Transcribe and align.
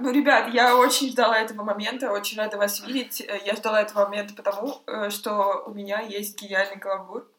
ну, 0.00 0.10
ребят, 0.12 0.52
я 0.54 0.76
очень 0.76 1.10
ждала 1.10 1.38
этого 1.38 1.62
момента, 1.62 2.10
очень 2.12 2.38
рада 2.38 2.56
вас 2.56 2.80
видеть. 2.80 3.20
Э, 3.20 3.40
я 3.44 3.54
ждала 3.54 3.80
этого 3.82 4.04
момента 4.04 4.34
потому, 4.34 4.82
э, 4.86 5.10
что 5.10 5.64
у 5.66 5.74
меня 5.74 6.00
есть 6.00 6.40
гениальный 6.40 6.78
каламбур. 6.78 7.30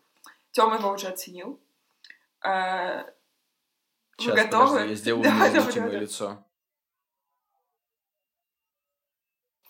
Тёма 0.51 0.77
его 0.77 0.89
уже 0.91 1.07
оценил. 1.07 1.59
Э, 2.43 3.03
вы 3.03 3.11
Сейчас, 4.17 4.35
готовы? 4.35 4.67
подожди, 4.67 4.89
я 4.89 4.95
сделаю 4.95 5.23
давай, 5.23 5.49
невозмутимое 5.49 5.89
давай. 5.89 6.01
лицо. 6.05 6.45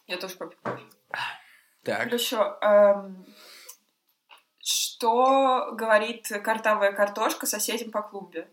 Я 0.08 0.18
тоже 0.18 0.36
попью 0.36 0.60
кофе. 0.62 0.84
Так. 1.84 2.04
Хорошо. 2.04 2.58
эм, 2.62 3.26
Что 4.60 5.71
говорит 5.73 6.28
картавая 6.44 6.92
картошка 6.92 7.46
соседям 7.46 7.92
по 7.92 8.02
клумбе? 8.02 8.50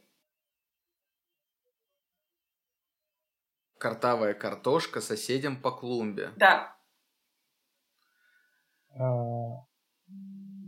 Картавая 3.78 4.34
картошка 4.34 5.00
соседям 5.00 5.56
по 5.60 5.70
клумбе. 5.70 6.32
Да. 6.36 6.77
А, 8.91 9.64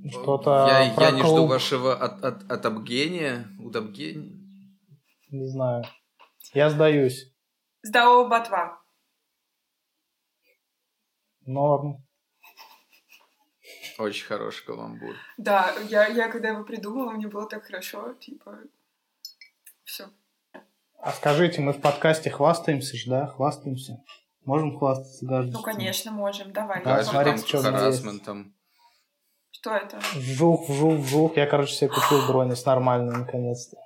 Что-то 0.09 0.69
Я, 0.69 0.95
про 0.95 1.05
я 1.05 1.11
не 1.11 1.23
жду 1.23 1.37
клуб, 1.37 1.51
вашего 1.51 1.95
от, 1.95 2.25
от, 2.25 2.51
от 2.51 2.67
обгения. 2.67 3.49
От 3.65 3.77
обгения. 3.77 4.39
Не 5.31 5.47
знаю. 5.47 5.85
Я 6.55 6.71
сдаюсь. 6.71 7.33
Сдао 7.83 8.29
ботва. 8.29 8.81
Норм. 11.47 12.07
Очень 13.99 14.27
хороший 14.27 14.65
каламбур. 14.65 15.17
Да, 15.37 15.75
я, 15.89 16.07
я 16.07 16.31
когда 16.31 16.51
его 16.51 16.65
придумала, 16.65 17.13
мне 17.13 17.29
было 17.29 17.47
так 17.49 17.65
хорошо, 17.65 18.15
типа... 18.15 18.59
А 21.11 21.13
скажите, 21.13 21.61
мы 21.61 21.73
в 21.73 21.81
подкасте 21.81 22.31
хвастаемся 22.31 22.97
же, 22.97 23.11
да? 23.11 23.27
Хвастаемся. 23.27 24.01
Можем 24.45 24.79
хвастаться 24.79 25.27
даже. 25.27 25.51
Ну, 25.51 25.61
конечно, 25.61 26.13
можем, 26.13 26.53
давай. 26.53 26.85
Да, 26.85 27.03
Да, 27.03 27.25
там 27.25 27.37
что 27.39 27.59
у 27.59 27.63
меня 27.63 27.71
есть. 27.71 27.81
харассментом. 27.81 28.55
Что 29.51 29.75
это? 29.75 29.99
Вжух, 30.15 30.69
вжух, 30.69 31.01
вжух. 31.01 31.37
Я, 31.37 31.47
короче, 31.47 31.75
себе 31.75 31.91
купил 31.91 32.25
бронис 32.29 32.65
нормально, 32.65 33.19
наконец-то. 33.19 33.77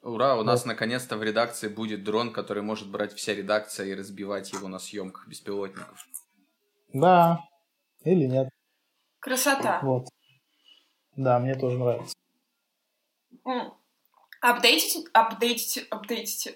Ура, 0.00 0.36
у 0.36 0.44
нас 0.44 0.64
наконец-то 0.64 1.18
в 1.18 1.22
редакции 1.22 1.68
будет 1.68 2.04
дрон, 2.04 2.32
который 2.32 2.62
может 2.62 2.90
брать 2.90 3.12
вся 3.12 3.34
редакция 3.34 3.88
и 3.88 3.94
разбивать 3.94 4.50
его 4.50 4.68
на 4.68 4.78
съемках 4.78 5.28
беспилотников. 5.28 6.06
Да. 6.94 7.40
Или 8.02 8.24
нет. 8.24 8.48
Красота. 9.20 9.80
Вот. 9.82 10.08
Да, 11.16 11.38
мне 11.38 11.54
тоже 11.54 11.76
нравится. 11.78 12.14
М. 13.44 13.74
Апдейтите, 14.44 15.08
апдейтите, 15.14 15.86
апдейтите. 15.88 16.54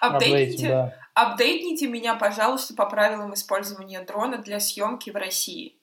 Апдейтим, 0.00 0.34
Апдейтите, 0.36 0.68
да. 0.68 0.94
апдейтните 1.12 1.88
меня, 1.88 2.14
пожалуйста, 2.14 2.72
по 2.74 2.86
правилам 2.86 3.34
использования 3.34 4.00
дрона 4.04 4.38
для 4.38 4.60
съемки 4.60 5.10
в 5.10 5.16
России. 5.16 5.76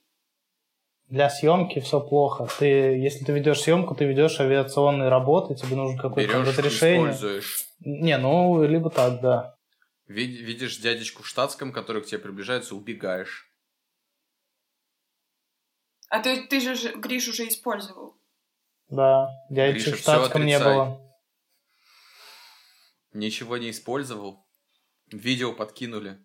Для 1.10 1.30
съемки 1.30 1.82
все 1.82 2.00
плохо. 2.00 2.48
Ты, 2.60 2.66
если 2.66 3.26
ты 3.26 3.34
ведешь 3.34 3.60
съемку, 3.60 3.94
ты 3.94 4.06
ведешь 4.06 4.40
авиационные 4.40 5.10
работы, 5.10 5.54
тебе 5.54 5.76
нужно 5.76 6.02
какое-то 6.02 6.32
Берешь, 6.32 6.48
разрешение. 6.48 7.12
используешь. 7.12 7.68
Не, 7.82 8.18
ну, 8.18 8.64
либо 8.64 8.90
так, 8.90 9.20
да. 9.20 9.58
Вид- 10.08 10.40
видишь 10.40 10.78
дядечку 10.78 11.24
в 11.24 11.28
штатском, 11.28 11.74
который 11.74 12.02
к 12.04 12.06
тебе 12.06 12.20
приближается, 12.20 12.74
убегаешь. 12.74 13.52
А 16.08 16.20
ты, 16.22 16.48
ты 16.48 16.62
же 16.62 16.76
же 16.76 16.94
Гриш 16.94 17.28
уже 17.28 17.50
использовал. 17.50 18.16
Да. 18.94 19.30
Дядечек 19.50 19.94
Гриша, 19.94 19.98
в 19.98 20.02
всё 20.02 20.12
штатском 20.14 20.46
не 20.46 20.60
было. 20.60 21.02
Ничего 23.14 23.58
не 23.58 23.72
использовал. 23.72 24.46
Видео 25.12 25.54
подкинули. 25.54 26.20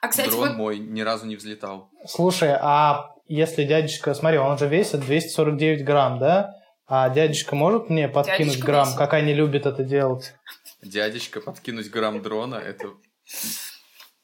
А, 0.00 0.08
кстати, 0.08 0.30
Дрон 0.30 0.48
вот 0.48 0.56
мой 0.56 0.78
ни 0.78 1.02
разу 1.02 1.26
не 1.26 1.36
взлетал. 1.36 1.90
Слушай, 2.06 2.56
а 2.60 3.10
если 3.26 3.64
дядечка, 3.64 4.14
смотри, 4.14 4.38
он 4.38 4.56
же 4.58 4.66
весит 4.66 5.00
249 5.00 5.84
грамм, 5.84 6.18
да? 6.18 6.54
А 6.86 7.08
дядечка 7.10 7.54
может 7.54 7.90
мне 7.90 8.08
подкинуть 8.08 8.52
Дядечка 8.52 8.66
грамм, 8.66 8.86
весит. 8.86 8.98
как 8.98 9.12
они 9.14 9.34
любят 9.34 9.66
это 9.66 9.84
делать? 9.84 10.34
Дядечка 10.82 11.40
подкинуть 11.40 11.90
грамм 11.90 12.22
дрона, 12.22 12.56
это... 12.56 12.92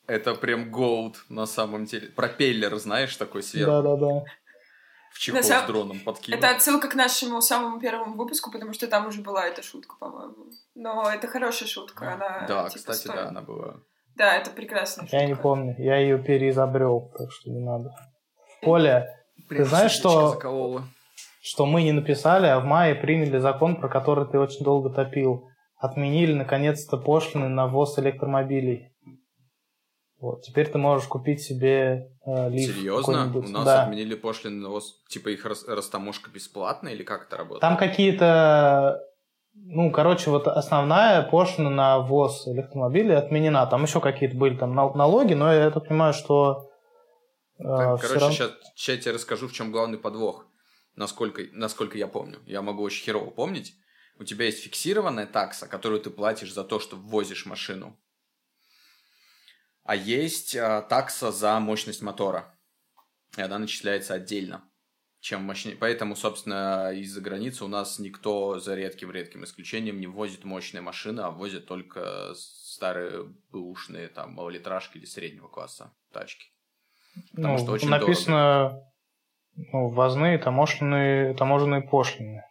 Это 0.06 0.34
прям 0.34 0.70
голд 0.70 1.25
на 1.28 1.47
самом 1.47 1.84
деле. 1.84 2.08
Пропеллер, 2.08 2.76
знаешь, 2.76 3.16
такой 3.16 3.42
сверху. 3.42 3.70
Да-да-да. 3.70 4.25
В 5.14 5.18
чехол 5.18 5.40
На 5.40 5.46
самом- 5.46 5.64
с 5.64 5.66
дроном 5.68 6.00
подкинул. 6.00 6.38
это 6.38 6.50
отсылка 6.50 6.88
к 6.88 6.94
нашему 6.94 7.40
самому 7.42 7.78
первому 7.80 8.16
выпуску, 8.16 8.50
потому 8.50 8.72
что 8.72 8.86
там 8.86 9.06
уже 9.06 9.20
была 9.22 9.46
эта 9.46 9.62
шутка, 9.62 9.94
по-моему. 10.00 10.46
Но 10.74 11.08
это 11.10 11.26
хорошая 11.28 11.68
шутка, 11.68 12.14
она 12.14 12.46
Да, 12.48 12.68
типа, 12.68 12.78
кстати, 12.78 12.96
стоит. 12.98 13.14
да, 13.16 13.28
она 13.28 13.42
была. 13.42 13.76
Да, 14.16 14.34
это 14.36 14.50
прекрасная 14.50 15.04
шутка. 15.04 15.16
Я 15.18 15.26
не 15.26 15.36
помню, 15.36 15.74
я 15.78 15.96
ее 15.98 16.18
переизобрел, 16.18 17.12
так 17.16 17.30
что 17.30 17.50
не 17.50 17.60
надо. 17.60 17.90
Оля, 18.62 19.06
Прям 19.48 19.66
знаешь, 19.66 19.92
сердечко 19.92 20.08
что- 20.10 20.28
заколола. 20.30 20.84
что 21.42 21.66
мы 21.66 21.82
не 21.82 21.92
написали, 21.92 22.46
а 22.46 22.60
в 22.60 22.64
мае 22.64 22.94
приняли 22.94 23.38
закон, 23.38 23.76
про 23.80 23.88
который 23.88 24.26
ты 24.28 24.38
очень 24.38 24.64
долго 24.64 24.90
топил. 24.90 25.48
Отменили, 25.76 26.32
наконец-то, 26.32 26.96
пошлины 26.96 27.48
на 27.48 27.66
ввоз 27.66 27.98
электромобилей. 27.98 28.91
Вот, 30.22 30.42
теперь 30.42 30.70
ты 30.70 30.78
можешь 30.78 31.08
купить 31.08 31.42
себе 31.42 32.12
э, 32.24 32.48
лифт 32.48 32.76
Серьезно? 32.76 33.28
У 33.34 33.42
нас 33.48 33.64
да. 33.64 33.82
отменили 33.82 34.14
пошлины 34.14 34.62
на 34.62 34.68
ВОЗ, 34.68 35.02
типа 35.08 35.30
их 35.30 35.44
рас- 35.44 35.66
растаможка 35.66 36.30
бесплатная 36.30 36.92
или 36.92 37.02
как 37.02 37.26
это 37.26 37.36
работает? 37.38 37.60
Там 37.60 37.76
какие-то... 37.76 39.00
Ну, 39.54 39.90
короче, 39.90 40.30
вот 40.30 40.46
основная 40.46 41.22
пошлина 41.22 41.70
на 41.70 41.98
ввоз 41.98 42.46
электромобилей 42.46 43.16
отменена. 43.16 43.66
Там 43.66 43.82
еще 43.82 44.00
какие-то 44.00 44.36
были 44.36 44.56
там 44.56 44.76
нал- 44.76 44.94
налоги, 44.94 45.34
но 45.34 45.52
я 45.52 45.72
так 45.72 45.88
понимаю, 45.88 46.14
что... 46.14 46.70
э, 47.58 47.64
Так, 47.64 48.00
короче, 48.00 48.20
равно- 48.20 48.30
сейчас, 48.30 48.52
я 48.76 48.96
тебе 48.98 49.14
расскажу, 49.14 49.48
в 49.48 49.52
чем 49.52 49.72
главный 49.72 49.98
подвох. 49.98 50.46
Насколько, 50.94 51.42
насколько 51.50 51.98
я 51.98 52.06
помню. 52.06 52.38
Я 52.46 52.62
могу 52.62 52.84
очень 52.84 53.04
херово 53.04 53.30
помнить. 53.30 53.74
У 54.20 54.22
тебя 54.22 54.44
есть 54.44 54.62
фиксированная 54.62 55.26
такса, 55.26 55.66
которую 55.66 56.00
ты 56.00 56.10
платишь 56.10 56.54
за 56.54 56.62
то, 56.62 56.78
что 56.78 56.94
ввозишь 56.94 57.44
машину. 57.44 57.98
А 59.84 59.97
есть 59.97 60.56
а, 60.56 60.82
такса 60.82 61.32
за 61.32 61.59
мощность 61.60 62.03
мотора. 62.03 62.59
И 63.37 63.41
она 63.41 63.59
начисляется 63.59 64.15
отдельно, 64.15 64.65
чем 65.20 65.43
мощнее. 65.43 65.76
Поэтому, 65.76 66.15
собственно, 66.16 66.93
из-за 66.93 67.20
границы 67.20 67.65
у 67.65 67.69
нас 67.69 67.98
никто, 67.98 68.60
за 68.60 68.75
редким-редким 68.75 69.44
исключением, 69.44 70.00
не 70.00 70.06
возит 70.06 70.44
мощные 70.44 70.82
машины, 70.82 71.20
а 71.20 71.31
возит 71.31 71.66
только 71.66 72.34
старые 72.34 73.25
бэушные 73.50 74.09
там 74.09 74.32
малолитражки 74.34 74.98
или 74.98 75.06
среднего 75.06 75.48
класса 75.48 75.93
тачки. 76.12 76.47
Потому 77.34 77.54
ну, 77.54 77.59
что 77.59 77.72
очень 77.72 77.88
написано 77.88 78.82
ну, 79.56 79.88
ввозные 79.88 80.38
таможенные, 80.38 81.34
таможенные 81.34 81.82
пошлины. 81.82 82.44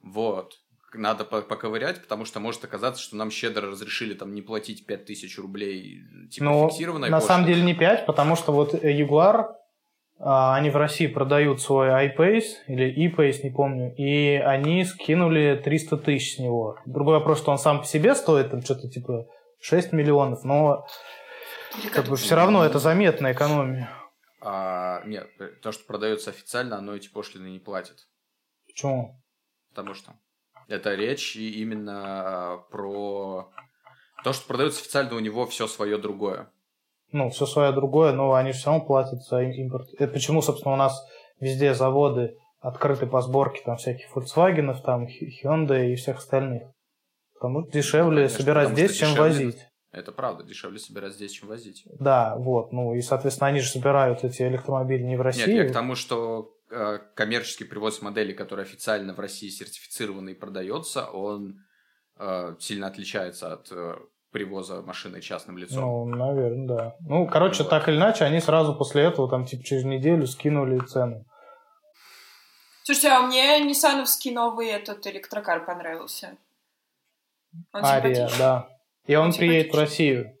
Вот. 0.00 0.54
Надо 0.94 1.24
по- 1.24 1.42
поковырять, 1.42 2.00
потому 2.02 2.24
что 2.24 2.40
может 2.40 2.64
оказаться, 2.64 3.02
что 3.02 3.16
нам 3.16 3.30
щедро 3.30 3.68
разрешили 3.70 4.14
там 4.14 4.34
не 4.34 4.40
платить 4.42 4.86
5000 4.86 5.38
рублей, 5.38 6.00
типа 6.30 6.44
Ну, 6.44 6.68
фиксированной 6.70 7.10
на 7.10 7.20
самом 7.20 7.44
пошлины. 7.44 7.60
деле 7.60 7.66
не 7.72 7.78
5, 7.78 8.06
потому 8.06 8.36
что 8.36 8.52
вот 8.52 8.72
э, 8.74 8.98
Jaguar, 8.98 9.54
а, 10.18 10.56
они 10.56 10.70
в 10.70 10.76
России 10.76 11.06
продают 11.06 11.60
свой 11.60 11.88
iPace 11.90 12.44
или 12.68 13.06
ePace, 13.06 13.42
не 13.44 13.50
помню, 13.50 13.94
и 13.96 14.36
они 14.36 14.84
скинули 14.84 15.60
300 15.62 15.96
тысяч 15.98 16.36
с 16.36 16.38
него. 16.38 16.78
Другой 16.86 17.18
вопрос, 17.18 17.38
что 17.38 17.50
он 17.52 17.58
сам 17.58 17.80
по 17.80 17.84
себе 17.86 18.14
стоит 18.14 18.50
там 18.50 18.62
что-то 18.62 18.88
типа 18.88 19.26
6 19.60 19.92
миллионов, 19.92 20.42
но 20.44 20.86
как 21.92 22.06
бы 22.06 22.16
все 22.16 22.34
равно 22.34 22.64
это 22.64 22.78
заметная 22.78 23.32
экономия. 23.34 23.90
А, 24.40 25.02
нет, 25.04 25.28
э, 25.38 25.48
то, 25.62 25.70
что 25.72 25.84
продается 25.84 26.30
официально, 26.30 26.78
оно 26.78 26.94
эти 26.94 27.08
пошлины 27.08 27.48
не 27.48 27.58
платит. 27.58 28.08
Почему? 28.66 29.20
Потому 29.70 29.94
что 29.94 30.12
это 30.68 30.94
речь 30.94 31.34
именно 31.36 32.02
а, 32.54 32.58
про 32.70 33.50
то, 34.22 34.32
что 34.32 34.46
продается 34.46 34.80
официально, 34.80 35.16
у 35.16 35.20
него 35.20 35.46
все 35.46 35.66
свое 35.66 35.98
другое. 35.98 36.50
Ну, 37.10 37.30
все 37.30 37.46
свое 37.46 37.72
другое, 37.72 38.12
но 38.12 38.34
они 38.34 38.52
все 38.52 38.70
равно 38.70 38.84
платят 38.84 39.22
за 39.22 39.42
импорт. 39.42 39.88
Это 39.98 40.12
почему, 40.12 40.42
собственно, 40.42 40.74
у 40.74 40.76
нас 40.76 41.02
везде 41.40 41.72
заводы 41.72 42.36
открыты 42.60 43.06
по 43.06 43.22
сборке 43.22 43.62
там 43.64 43.76
всяких 43.76 44.14
Volkswagen, 44.14 44.74
там 44.84 45.06
Hyundai 45.06 45.92
и 45.92 45.96
всех 45.96 46.18
остальных. 46.18 46.64
Потому 47.34 47.62
что 47.62 47.70
дешевле 47.70 48.16
конечно, 48.16 48.38
собирать 48.38 48.68
здесь, 48.70 48.96
чем 48.96 49.10
дешевле. 49.10 49.22
возить. 49.22 49.66
Это 49.90 50.12
правда, 50.12 50.44
дешевле 50.44 50.78
собирать 50.78 51.14
здесь, 51.14 51.32
чем 51.32 51.48
возить. 51.48 51.84
Да, 51.98 52.36
вот. 52.36 52.72
Ну 52.72 52.94
и, 52.94 53.00
соответственно, 53.00 53.48
они 53.48 53.60
же 53.60 53.70
собирают 53.70 54.22
эти 54.24 54.42
электромобили 54.42 55.02
не 55.02 55.16
в 55.16 55.22
России. 55.22 55.46
Нет, 55.46 55.64
я 55.64 55.70
к 55.70 55.72
тому, 55.72 55.94
что 55.94 56.52
коммерческий 57.14 57.64
привоз 57.64 58.02
модели, 58.02 58.32
который 58.32 58.64
официально 58.64 59.14
в 59.14 59.20
России 59.20 59.48
сертифицирован 59.48 60.28
и 60.28 60.34
продается, 60.34 61.06
он 61.06 61.64
э, 62.18 62.56
сильно 62.60 62.86
отличается 62.88 63.52
от 63.52 63.68
э, 63.72 63.96
привоза 64.30 64.82
машины 64.82 65.20
частным 65.20 65.58
лицом. 65.58 65.80
Ну, 65.80 66.04
наверное, 66.04 66.66
да. 66.66 66.96
Ну, 67.00 67.26
короче, 67.26 67.62
Вот. 67.62 67.70
так 67.70 67.88
или 67.88 67.96
иначе, 67.96 68.24
они 68.24 68.40
сразу 68.40 68.74
после 68.74 69.04
этого, 69.04 69.28
там, 69.30 69.46
типа, 69.46 69.64
через 69.64 69.84
неделю 69.84 70.26
скинули 70.26 70.78
цену. 70.80 71.24
Слушайте, 72.84 73.08
а 73.08 73.22
мне 73.22 73.60
ниссановский 73.64 74.32
новый 74.32 74.68
этот 74.68 75.06
электрокар 75.06 75.64
понравился. 75.64 76.36
Он 77.72 77.84
Ария, 77.84 78.28
да. 78.38 78.68
И 79.06 79.14
он 79.14 79.26
Он 79.26 79.32
приедет 79.34 79.72
в. 79.72 79.78
Россию. 79.78 80.34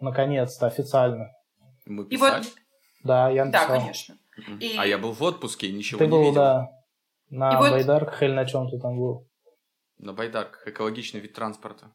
Наконец-то, 0.00 0.66
официально. 0.66 1.30
Мы 1.86 2.04
И 2.04 2.16
вот, 2.16 2.38
писали. 2.42 2.46
Да, 3.02 3.30
я 3.30 3.44
да, 3.44 3.60
написал. 3.60 3.80
конечно. 3.80 4.18
И- 4.60 4.76
А 4.78 4.86
я 4.86 4.98
был 4.98 5.12
в 5.12 5.22
отпуске 5.22 5.68
и 5.68 5.72
ничего 5.72 5.98
Ты 5.98 6.04
не 6.06 6.10
был, 6.10 6.20
видел. 6.20 6.34
да, 6.34 6.68
на 7.30 7.52
И 7.52 7.56
вот- 7.56 7.70
байдарках 7.70 8.22
или 8.22 8.32
на 8.32 8.44
чем 8.46 8.68
ты 8.68 8.78
там 8.78 8.98
был. 8.98 9.26
На 9.98 10.12
байдарках. 10.12 10.66
Экологичный 10.68 11.20
вид 11.20 11.32
транспорта. 11.34 11.90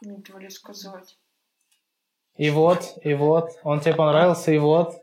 Не 0.00 0.20
то 0.22 0.50
сказать. 0.50 1.16
И 2.36 2.50
вот, 2.50 2.84
и 3.02 3.14
вот, 3.14 3.50
он 3.62 3.80
тебе 3.80 3.94
понравился, 3.94 4.52
и 4.52 4.58
вот. 4.58 4.94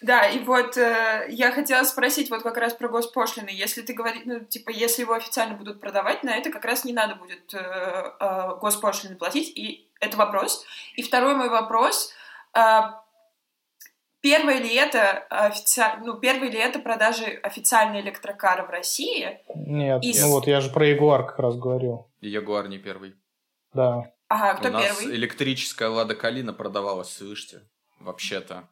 Да, 0.00 0.26
и 0.28 0.38
вот 0.40 0.76
э, 0.76 1.26
я 1.30 1.50
хотела 1.52 1.82
спросить 1.84 2.28
вот 2.30 2.42
как 2.42 2.56
раз 2.58 2.74
про 2.74 2.88
госпошлины. 2.88 3.48
Если 3.50 3.80
ты 3.82 3.94
говоришь, 3.94 4.22
ну, 4.26 4.40
типа, 4.40 4.70
если 4.70 5.02
его 5.02 5.14
официально 5.14 5.54
будут 5.56 5.80
продавать, 5.80 6.22
на 6.22 6.36
это 6.36 6.50
как 6.50 6.64
раз 6.66 6.84
не 6.84 6.92
надо 6.92 7.14
будет 7.14 7.54
э, 7.54 7.58
э, 7.58 8.56
госпошлины 8.60 9.16
платить, 9.16 9.56
и 9.56 9.90
это 10.00 10.16
вопрос. 10.18 10.64
И 10.96 11.02
второй 11.02 11.34
мой 11.34 11.48
вопрос. 11.48 12.12
э, 12.54 12.60
первое 14.24 14.58
ли 14.58 14.74
это 14.74 15.26
офици- 15.30 16.00
ну, 16.02 16.18
первые 16.18 16.50
ли 16.50 16.58
это 16.58 16.78
продажи 16.78 17.26
официальной 17.42 18.00
электрокара 18.00 18.66
в 18.66 18.70
России? 18.70 19.38
Нет, 19.54 20.02
И 20.02 20.18
ну 20.18 20.30
вот 20.30 20.46
я 20.46 20.62
же 20.62 20.70
про 20.70 20.86
Ягуар 20.86 21.26
как 21.26 21.38
раз 21.38 21.56
говорил. 21.56 22.10
И 22.20 22.28
Ягуар 22.30 22.68
не 22.68 22.78
первый. 22.78 23.12
Да. 23.74 24.04
Ага, 24.28 24.54
кто 24.54 24.68
У 24.70 24.72
нас 24.72 24.98
первый? 24.98 25.14
электрическая 25.14 25.90
Лада 25.90 26.14
Калина 26.14 26.54
продавалась, 26.54 27.10
слышите? 27.10 27.60
Вообще-то. 28.00 28.70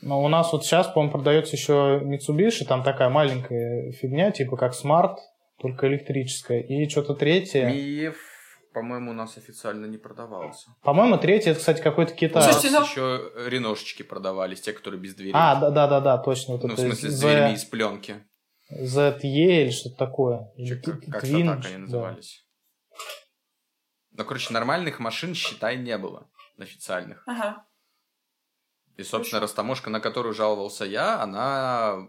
Но 0.00 0.22
у 0.24 0.28
нас 0.28 0.50
вот 0.52 0.64
сейчас, 0.64 0.86
по-моему, 0.88 1.12
продается 1.12 1.54
еще 1.54 2.00
Mitsubishi, 2.02 2.64
там 2.66 2.82
такая 2.82 3.10
маленькая 3.10 3.92
фигня, 3.92 4.30
типа 4.30 4.56
как 4.56 4.72
Smart, 4.72 5.16
только 5.60 5.86
электрическая. 5.86 6.60
И 6.62 6.88
что-то 6.88 7.14
третье. 7.14 7.66
Миев, 7.68 8.16
по-моему, 8.72 9.10
у 9.10 9.14
нас 9.14 9.36
официально 9.36 9.86
не 9.86 9.98
продавался. 9.98 10.70
По-моему, 10.82 11.18
третье, 11.18 11.50
это, 11.50 11.60
кстати, 11.60 11.82
какой-то 11.82 12.12
У 12.12 12.16
Китай. 12.16 12.42
нас 12.42 12.52
Слушайте, 12.52 12.78
ну- 12.78 12.84
еще 12.84 13.32
реношечки 13.48 14.02
продавались, 14.02 14.60
те, 14.60 14.72
которые 14.72 15.00
без 15.00 15.14
двери. 15.14 15.32
А, 15.34 15.70
да-да-да, 15.70 16.18
точно. 16.18 16.54
Вот 16.54 16.64
ну, 16.64 16.74
в 16.74 16.78
смысле, 16.78 17.10
с 17.10 17.20
дверями 17.20 17.54
из 17.54 17.64
пленки. 17.64 18.24
ZE 18.70 19.20
или 19.22 19.70
что-то 19.70 19.96
такое. 19.96 20.50
Как-то 20.56 21.10
так 21.10 21.24
они 21.24 21.44
да. 21.44 21.78
назывались. 21.78 22.46
Ну, 24.12 24.24
короче, 24.24 24.52
нормальных 24.52 24.98
машин, 24.98 25.34
считай, 25.34 25.76
не 25.76 25.96
было 25.98 26.28
официальных. 26.58 27.22
Ага. 27.26 27.66
И, 28.96 29.02
собственно, 29.02 29.40
растаможка, 29.40 29.90
на 29.90 30.00
которую 30.00 30.34
жаловался 30.34 30.84
я, 30.84 31.20
она... 31.20 32.08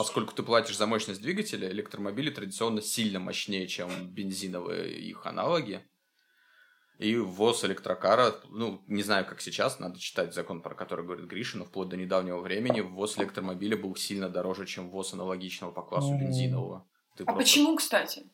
Поскольку 0.00 0.32
ты 0.32 0.42
платишь 0.42 0.78
за 0.78 0.86
мощность 0.86 1.20
двигателя, 1.20 1.68
электромобили 1.70 2.30
традиционно 2.30 2.80
сильно 2.80 3.20
мощнее, 3.20 3.66
чем 3.66 3.90
бензиновые 4.08 4.98
их 4.98 5.26
аналоги. 5.26 5.86
И 6.96 7.16
ввоз 7.16 7.66
электрокара, 7.66 8.34
ну, 8.48 8.82
не 8.86 9.02
знаю, 9.02 9.26
как 9.26 9.42
сейчас, 9.42 9.78
надо 9.78 10.00
читать 10.00 10.32
закон, 10.32 10.62
про 10.62 10.74
который 10.74 11.04
говорит 11.04 11.26
Гриша, 11.26 11.58
но 11.58 11.66
вплоть 11.66 11.90
до 11.90 11.98
недавнего 11.98 12.40
времени 12.40 12.80
ввоз 12.80 13.18
электромобиля 13.18 13.76
был 13.76 13.94
сильно 13.94 14.30
дороже, 14.30 14.64
чем 14.64 14.88
ввоз 14.88 15.12
аналогичного 15.12 15.70
по 15.70 15.82
классу 15.82 16.16
бензинового. 16.18 16.88
Ты 17.16 17.24
А 17.24 17.26
просто- 17.26 17.42
почему, 17.42 17.76
кстати? 17.76 18.30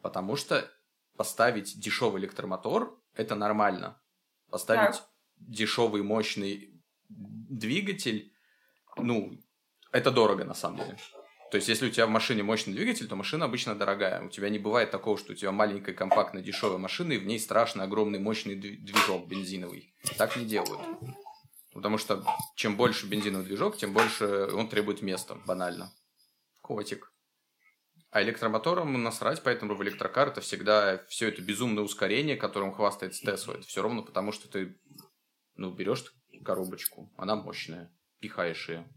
Потому 0.00 0.36
что 0.36 0.70
поставить 1.18 1.78
дешевый 1.78 2.22
электромотор– 2.22 2.98
это 3.14 3.34
нормально. 3.34 4.00
Поставить 4.48 4.96
Так. 4.96 5.10
дешевый 5.36 6.02
мощный 6.02 6.82
двигатель, 7.10 8.32
ну, 8.96 9.38
это 9.92 10.10
дорого 10.10 10.44
на 10.44 10.54
самом 10.54 10.78
деле. 10.78 10.96
То 11.50 11.56
есть, 11.56 11.68
если 11.68 11.88
у 11.88 11.90
тебя 11.90 12.06
в 12.06 12.10
машине 12.10 12.44
мощный 12.44 12.74
двигатель, 12.74 13.08
то 13.08 13.16
машина 13.16 13.46
обычно 13.46 13.74
дорогая. 13.74 14.22
У 14.22 14.28
тебя 14.28 14.48
не 14.50 14.60
бывает 14.60 14.92
такого, 14.92 15.18
что 15.18 15.32
у 15.32 15.34
тебя 15.34 15.50
маленькая, 15.50 15.92
компактная, 15.92 16.42
дешевая 16.42 16.78
машина, 16.78 17.12
и 17.12 17.18
в 17.18 17.26
ней 17.26 17.40
страшно 17.40 17.82
огромный, 17.82 18.20
мощный 18.20 18.54
дви- 18.54 18.76
движок 18.76 19.26
бензиновый. 19.26 19.92
Так 20.16 20.36
не 20.36 20.44
делают. 20.44 20.80
Потому 21.72 21.98
что 21.98 22.24
чем 22.54 22.76
больше 22.76 23.06
бензиновый 23.06 23.46
движок, 23.46 23.76
тем 23.76 23.92
больше 23.92 24.48
он 24.52 24.68
требует 24.68 25.02
места, 25.02 25.36
банально. 25.44 25.92
Котик. 26.60 27.12
А 28.10 28.22
электромотором 28.22 29.02
насрать, 29.02 29.42
поэтому 29.42 29.74
в 29.74 29.82
электрокар 29.82 30.28
это 30.28 30.40
всегда 30.40 31.04
все 31.08 31.28
это 31.28 31.42
безумное 31.42 31.82
ускорение, 31.82 32.36
которым 32.36 32.72
хвастается 32.72 33.24
Тесла. 33.24 33.54
Это 33.54 33.66
все 33.66 33.82
равно 33.82 34.02
потому, 34.02 34.32
что 34.32 34.48
ты 34.48 34.76
ну, 35.54 35.70
берешь 35.72 36.04
коробочку, 36.44 37.12
она 37.16 37.36
мощная, 37.36 37.92
пихаешь 38.20 38.68
ее. 38.68 38.88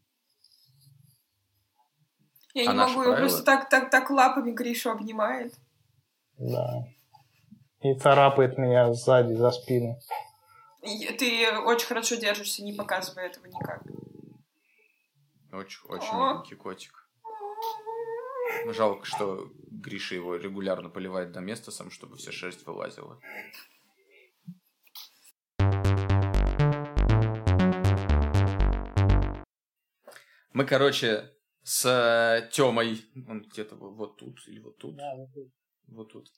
Я 2.54 2.70
А 2.70 2.74
не 2.74 2.78
могу, 2.80 2.92
его 2.92 3.04
правила? 3.04 3.20
просто 3.20 3.44
так, 3.44 3.70
так, 3.70 3.90
так 3.90 4.10
лапами 4.12 4.52
Гришу 4.52 4.92
обнимает. 4.92 5.54
Да. 6.38 6.86
И 7.82 7.94
царапает 7.96 8.58
меня 8.58 8.94
сзади, 8.94 9.34
за 9.34 9.52
спину. 9.52 10.00
И 10.82 11.08
Ты 11.14 11.50
очень 11.60 11.88
хорошо 11.88 12.16
держишься, 12.16 12.64
не 12.64 12.74
показывая 12.74 13.28
этого 13.28 13.46
никак. 13.48 13.82
Очень, 15.52 15.82
очень 15.88 16.10
О. 16.14 16.34
миленький 16.34 16.56
котик. 16.56 17.10
Жалко, 18.68 19.06
что 19.06 19.50
Гриша 19.72 20.16
его 20.16 20.36
регулярно 20.36 20.90
поливает 20.90 21.32
доместосом, 21.32 21.90
чтобы 21.92 22.18
вся 22.18 22.32
шерсть 22.32 22.66
вылазила. 22.66 23.20
Мы, 30.54 30.66
короче, 30.66 31.32
с 31.64 32.50
Тёмой, 32.52 33.02
он 33.28 33.44
где-то 33.44 33.76
вот- 33.76 33.94
вот 33.96 34.18
тут 34.18 34.48
или 34.48 34.60
вот 34.60 34.78
тут, 34.78 34.96
вот 35.88 36.12
тут, 36.12 36.30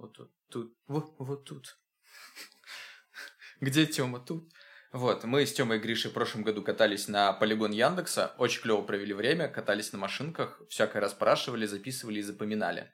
вот 0.00 0.12
тут, 0.12 0.30
тут, 0.50 0.76
вот, 0.86 1.14
вот 1.18 1.44
тут. 1.44 1.78
Где 3.60 3.86
Тёма? 3.86 4.20
Тут. 4.20 4.50
Вот, 4.92 5.22
мы 5.24 5.46
с 5.46 5.52
Тёмой 5.52 5.76
и 5.76 5.80
Гришей 5.80 6.10
в 6.10 6.14
прошлом 6.14 6.42
году 6.42 6.62
катались 6.62 7.06
на 7.08 7.32
полигон 7.32 7.70
Яндекса, 7.70 8.34
очень 8.38 8.60
клево 8.62 8.82
провели 8.82 9.12
время, 9.14 9.48
катались 9.48 9.92
на 9.92 9.98
машинках, 9.98 10.60
всякое 10.68 11.00
расспрашивали, 11.00 11.66
записывали 11.66 12.18
и 12.18 12.22
запоминали. 12.22 12.92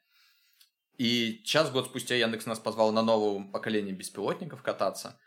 И 0.99 1.43
час-год 1.45 1.87
спустя 1.87 2.15
Яндекс 2.17 2.47
нас 2.47 2.59
позвал 2.59 2.93
на 2.93 3.03
новое 3.03 3.51
поколение 3.51 3.95
беспилотников 3.95 4.63
кататься. 4.63 5.19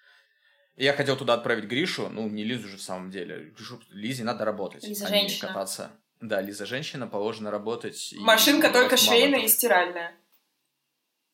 И 0.76 0.84
я 0.84 0.94
хотел 0.94 1.18
туда 1.18 1.34
отправить 1.34 1.66
Гришу, 1.66 2.10
ну, 2.10 2.28
не 2.30 2.44
Лизу 2.44 2.68
же 2.68 2.78
в 2.78 2.82
самом 2.82 3.10
деле. 3.12 3.50
Гришу- 3.52 3.82
Лизе 3.90 4.24
надо 4.24 4.46
работать, 4.46 4.84
Лиза 4.84 5.08
а 5.08 5.10
не 5.10 5.22
женщина. 5.22 5.48
кататься. 5.48 5.92
Да, 6.22 6.42
Лиза 6.42 6.66
женщина, 6.66 7.08
положено 7.08 7.50
работать. 7.50 8.14
Машинка 8.18 8.70
только 8.72 8.98
швейная 8.98 9.42
и 9.42 9.48
стиральная. 9.48 10.16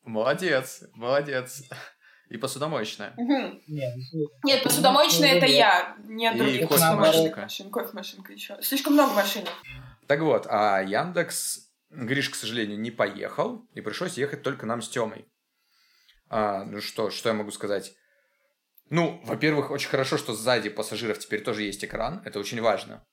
Молодец, 0.04 0.84
молодец. 0.94 1.62
И 2.28 2.38
посудомоечная. 2.38 3.14
Нет, 3.16 3.94
Нет, 4.44 4.62
посудомоечная 4.64 5.34
это 5.34 5.46
я. 5.46 5.96
Нет 6.04 6.36
других 6.36 6.68
кофемашинка. 6.68 7.42
машин. 7.42 7.70
Кофемашинка 7.70 8.32
еще. 8.32 8.60
Слишком 8.62 8.94
много 8.94 9.12
машин. 9.12 9.44
Так 10.08 10.20
вот, 10.20 10.46
а 10.48 10.82
Яндекс, 10.82 11.68
Гриш, 11.90 12.30
к 12.30 12.34
сожалению, 12.34 12.80
не 12.80 12.90
поехал, 12.90 13.64
и 13.74 13.80
пришлось 13.80 14.18
ехать 14.18 14.42
только 14.42 14.66
нам 14.66 14.82
с 14.82 14.88
Тёмой. 14.88 15.28
А, 16.28 16.64
ну 16.64 16.80
что, 16.80 17.10
что 17.10 17.28
я 17.28 17.34
могу 17.34 17.52
сказать? 17.52 17.94
Ну, 18.90 19.20
во-первых, 19.24 19.70
очень 19.70 19.88
хорошо, 19.88 20.16
что 20.16 20.32
сзади 20.32 20.68
пассажиров 20.68 21.18
теперь 21.18 21.42
тоже 21.42 21.62
есть 21.62 21.84
экран, 21.84 22.22
это 22.24 22.38
очень 22.38 22.60
важно. 22.60 23.04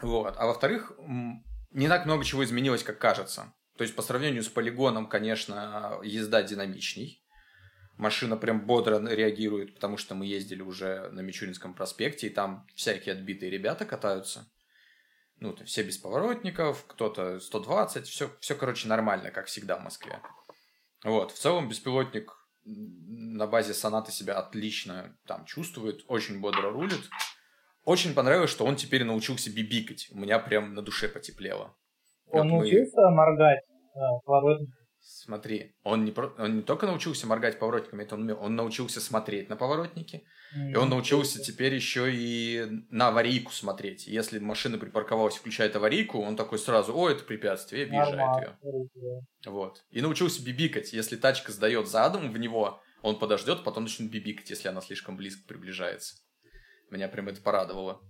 Вот. 0.00 0.34
А 0.36 0.46
во-вторых, 0.46 0.92
не 1.70 1.88
так 1.88 2.06
много 2.06 2.24
чего 2.24 2.44
изменилось, 2.44 2.82
как 2.82 2.98
кажется. 2.98 3.52
То 3.76 3.82
есть, 3.82 3.96
по 3.96 4.02
сравнению 4.02 4.42
с 4.42 4.48
полигоном, 4.48 5.08
конечно, 5.08 5.98
езда 6.02 6.42
динамичней. 6.42 7.22
Машина 7.96 8.36
прям 8.36 8.66
бодро 8.66 8.98
реагирует, 9.06 9.74
потому 9.74 9.96
что 9.96 10.14
мы 10.14 10.26
ездили 10.26 10.62
уже 10.62 11.10
на 11.10 11.20
Мичуринском 11.20 11.74
проспекте, 11.74 12.26
и 12.26 12.30
там 12.30 12.66
всякие 12.74 13.14
отбитые 13.14 13.50
ребята 13.50 13.84
катаются. 13.84 14.50
Ну, 15.38 15.52
то 15.52 15.64
все 15.64 15.82
без 15.82 15.98
поворотников, 15.98 16.84
кто-то 16.86 17.38
120, 17.38 18.06
все, 18.06 18.30
все, 18.40 18.54
короче, 18.54 18.88
нормально, 18.88 19.30
как 19.30 19.46
всегда 19.46 19.76
в 19.76 19.82
Москве. 19.82 20.20
Вот, 21.04 21.32
в 21.32 21.38
целом 21.38 21.68
беспилотник 21.68 22.32
на 22.64 23.46
базе 23.46 23.74
соната 23.74 24.10
себя 24.10 24.38
отлично 24.38 25.16
там 25.26 25.44
чувствует, 25.44 26.04
очень 26.08 26.40
бодро 26.40 26.70
рулит. 26.70 27.10
Очень 27.84 28.14
понравилось, 28.14 28.50
что 28.50 28.64
он 28.64 28.76
теперь 28.76 29.04
научился 29.04 29.50
бибикать. 29.50 30.08
У 30.10 30.18
меня 30.18 30.38
прям 30.38 30.74
на 30.74 30.82
душе 30.82 31.08
потеплело. 31.08 31.76
Он 32.26 32.40
Вот 32.40 32.44
мы- 32.44 32.50
научился 32.58 33.00
моргать 33.10 33.60
а, 33.94 34.18
поворотник. 34.24 34.70
Смотри, 35.06 35.74
он 35.82 36.06
не, 36.06 36.12
про- 36.12 36.32
он 36.38 36.56
не 36.56 36.62
только 36.62 36.86
научился 36.86 37.26
моргать 37.26 37.58
поворотниками, 37.58 38.04
это 38.04 38.14
он, 38.14 38.30
он 38.30 38.56
научился 38.56 39.02
смотреть 39.02 39.50
на 39.50 39.56
поворотники, 39.56 40.24
и 40.56 40.74
он 40.76 40.88
научился 40.88 41.42
теперь 41.42 41.74
еще 41.74 42.10
и 42.10 42.64
на 42.88 43.08
аварийку 43.08 43.52
смотреть. 43.52 44.06
Если 44.06 44.38
машина 44.38 44.78
припарковалась, 44.78 45.36
включает 45.36 45.76
аварийку, 45.76 46.20
он 46.22 46.36
такой 46.36 46.58
сразу, 46.58 46.96
о, 46.96 47.10
это 47.10 47.22
препятствие, 47.22 47.82
и 47.82 47.86
объезжает 47.86 48.16
Нормально. 48.16 48.58
ее. 48.94 49.20
Вот. 49.44 49.84
И 49.90 50.00
научился 50.00 50.42
бибикать. 50.42 50.94
Если 50.94 51.16
тачка 51.16 51.52
сдает 51.52 51.86
задом 51.86 52.32
в 52.32 52.38
него, 52.38 52.80
он 53.02 53.18
подождет, 53.18 53.62
потом 53.62 53.82
начнет 53.84 54.10
бибикать, 54.10 54.48
если 54.48 54.68
она 54.68 54.80
слишком 54.80 55.18
близко 55.18 55.46
приближается. 55.46 56.16
Меня 56.94 57.08
прям 57.08 57.28
это 57.28 57.42
порадовало. 57.42 58.00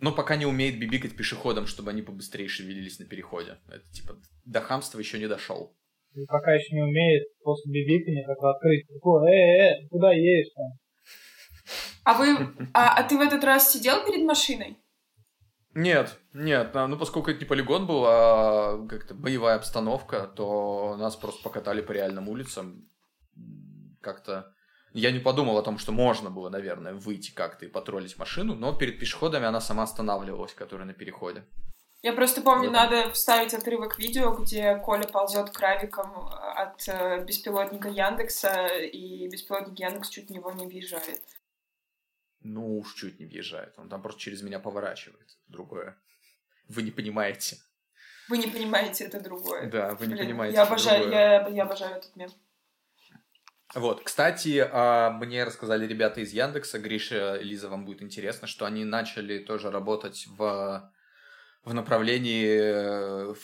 Но 0.00 0.12
пока 0.12 0.36
не 0.36 0.46
умеет 0.46 0.78
бибикать 0.78 1.16
пешеходам, 1.16 1.66
чтобы 1.66 1.90
они 1.90 2.02
побыстрее 2.02 2.48
шевелились 2.48 2.98
на 2.98 3.06
переходе. 3.06 3.58
Это 3.68 3.88
типа 3.92 4.16
до 4.44 4.60
хамства 4.60 4.98
еще 4.98 5.18
не 5.18 5.28
дошел. 5.28 5.76
И 6.14 6.24
пока 6.26 6.54
еще 6.54 6.74
не 6.74 6.82
умеет 6.82 7.24
после 7.42 7.72
бибикания 7.72 8.26
как 8.26 8.42
открыть. 8.42 8.86
Такой, 8.88 9.30
э, 9.30 9.84
э, 9.84 9.88
куда 9.88 10.12
едешь 10.12 10.52
там? 10.54 10.66
А 12.04 12.14
вы, 12.14 12.68
а, 12.74 12.98
а 12.98 13.02
ты 13.02 13.16
в 13.16 13.20
этот 13.20 13.42
раз 13.44 13.72
сидел 13.72 14.04
перед 14.04 14.24
машиной? 14.24 14.78
Нет, 15.74 16.18
нет, 16.32 16.74
а, 16.74 16.86
ну 16.86 16.98
поскольку 16.98 17.30
это 17.30 17.40
не 17.40 17.46
полигон 17.46 17.86
был, 17.86 18.04
а 18.06 18.86
как-то 18.88 19.14
боевая 19.14 19.56
обстановка, 19.56 20.26
то 20.26 20.96
нас 20.96 21.16
просто 21.16 21.42
покатали 21.42 21.82
по 21.82 21.92
реальным 21.92 22.28
улицам. 22.28 22.88
Как-то 24.00 24.54
я 25.00 25.10
не 25.12 25.18
подумал 25.20 25.58
о 25.58 25.62
том, 25.62 25.78
что 25.78 25.92
можно 25.92 26.30
было, 26.30 26.48
наверное, 26.48 26.94
выйти 26.94 27.30
как-то 27.32 27.66
и 27.66 27.68
патрулить 27.68 28.18
машину, 28.18 28.54
но 28.54 28.72
перед 28.72 28.98
пешеходами 28.98 29.46
она 29.46 29.60
сама 29.60 29.82
останавливалась, 29.82 30.54
которая 30.54 30.86
на 30.86 30.94
переходе. 30.94 31.44
Я 32.02 32.12
просто 32.12 32.40
помню, 32.40 32.68
Вот. 32.68 32.72
надо 32.74 33.10
вставить 33.10 33.52
отрывок 33.54 33.98
видео, 33.98 34.32
где 34.36 34.76
Коля 34.76 35.06
ползет 35.08 35.50
кравиком 35.50 36.28
от 36.28 36.86
э, 36.88 37.24
беспилотника 37.24 37.88
Яндекса, 37.88 38.66
и 38.66 39.28
беспилотник 39.28 39.78
Яндекс 39.78 40.08
чуть 40.10 40.28
в 40.28 40.32
него 40.32 40.52
не 40.52 40.66
въезжает. 40.66 41.22
Ну 42.40 42.78
уж 42.78 42.94
чуть 42.94 43.18
не 43.18 43.26
въезжает, 43.26 43.74
он 43.78 43.88
там 43.88 44.02
просто 44.02 44.20
через 44.20 44.42
меня 44.42 44.60
поворачивает. 44.60 45.36
Другое. 45.48 45.96
Вы 46.68 46.82
не 46.82 46.90
понимаете. 46.90 47.56
Вы 48.28 48.38
не 48.38 48.46
понимаете, 48.46 49.04
это 49.04 49.20
другое. 49.20 49.68
Да, 49.70 49.94
вы 49.94 50.06
не 50.06 50.14
Блин, 50.14 50.26
понимаете. 50.26 50.56
Я 50.56 50.62
это 50.62 50.70
обожаю, 50.72 51.02
другое. 51.02 51.20
я, 51.20 51.48
я 51.48 51.62
обожаю 51.62 51.96
этот 51.96 52.14
мем. 52.16 52.30
Вот, 53.76 54.00
кстати, 54.02 54.66
а, 54.72 55.10
мне 55.10 55.44
рассказали 55.44 55.86
ребята 55.86 56.22
из 56.22 56.32
Яндекса, 56.32 56.78
Гриша, 56.78 57.38
Лиза, 57.42 57.68
вам 57.68 57.84
будет 57.84 58.00
интересно, 58.00 58.46
что 58.46 58.64
они 58.64 58.86
начали 58.86 59.38
тоже 59.38 59.70
работать 59.70 60.26
в, 60.38 60.90
в 61.62 61.74
направлении 61.74 62.48
э, 62.48 63.34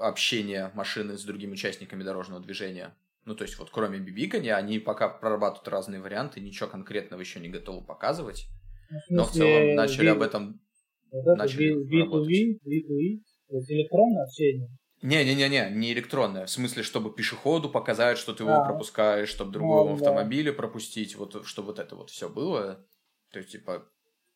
общения 0.00 0.72
машины 0.74 1.16
с 1.16 1.22
другими 1.22 1.52
участниками 1.52 2.02
дорожного 2.02 2.42
движения. 2.42 2.96
Ну, 3.26 3.36
то 3.36 3.44
есть, 3.44 3.58
вот 3.60 3.70
кроме 3.70 4.00
бибикания, 4.00 4.56
они 4.56 4.80
пока 4.80 5.08
прорабатывают 5.08 5.68
разные 5.68 6.00
варианты, 6.00 6.40
ничего 6.40 6.68
конкретного 6.68 7.20
еще 7.20 7.38
не 7.38 7.48
готовы 7.48 7.86
показывать. 7.86 8.48
Ну, 9.08 9.18
Но 9.18 9.24
в 9.24 9.30
целом 9.30 9.76
начали 9.76 10.08
об 10.08 10.22
этом... 10.22 10.60
Вот 11.12 11.38
начали 11.38 11.70
V- 11.70 12.00
работать. 12.00 12.28
V2V, 12.28 12.58
V2E, 12.66 13.20
то 13.48 13.56
есть 13.56 13.70
электронное 13.70 14.24
общение. 14.24 14.68
Не-не-не-не, 15.02 15.70
не 15.70 15.92
электронное. 15.92 16.46
В 16.46 16.50
смысле, 16.50 16.82
чтобы 16.82 17.12
пешеходу 17.12 17.68
показать, 17.68 18.16
что 18.18 18.32
ты 18.32 18.42
его 18.44 18.54
А. 18.54 18.64
пропускаешь, 18.64 19.28
чтобы 19.28 19.52
другому 19.52 19.90
да. 19.90 19.94
автомобиле 20.10 20.52
пропустить, 20.52 21.16
вот 21.16 21.46
чтобы 21.46 21.66
вот 21.68 21.78
это 21.78 21.94
вот 21.96 22.10
все 22.10 22.28
было. 22.28 22.84
То 23.30 23.38
есть, 23.40 23.52
типа, 23.52 23.86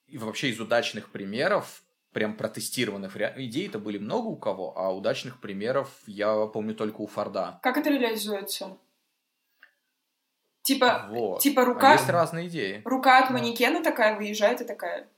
и 0.06 0.18
вообще 0.18 0.50
из 0.50 0.60
удачных 0.60 1.10
примеров, 1.10 1.82
прям 2.12 2.36
протестированных 2.36 3.16
ре- 3.16 3.34
идей-то 3.38 3.78
были 3.78 3.96
много 3.98 4.26
у 4.26 4.36
кого, 4.36 4.76
а 4.76 4.92
удачных 4.94 5.40
примеров 5.40 5.88
я 6.06 6.46
помню 6.46 6.74
только 6.74 7.00
у 7.00 7.06
Форда. 7.06 7.58
Как 7.62 7.76
это 7.78 7.88
реализуется? 7.90 8.76
Типа, 10.62 11.06
Вот. 11.10 11.40
типа 11.40 11.62
А 11.62 11.64
рука, 11.64 11.92
Есть 11.94 12.08
разные 12.08 12.48
идеи. 12.48 12.82
рука 12.84 13.18
от 13.22 13.28
Да. 13.28 13.34
манекена 13.38 13.82
такая 13.82 14.16
выезжает 14.16 14.60
и 14.60 14.64
такая. 14.64 15.08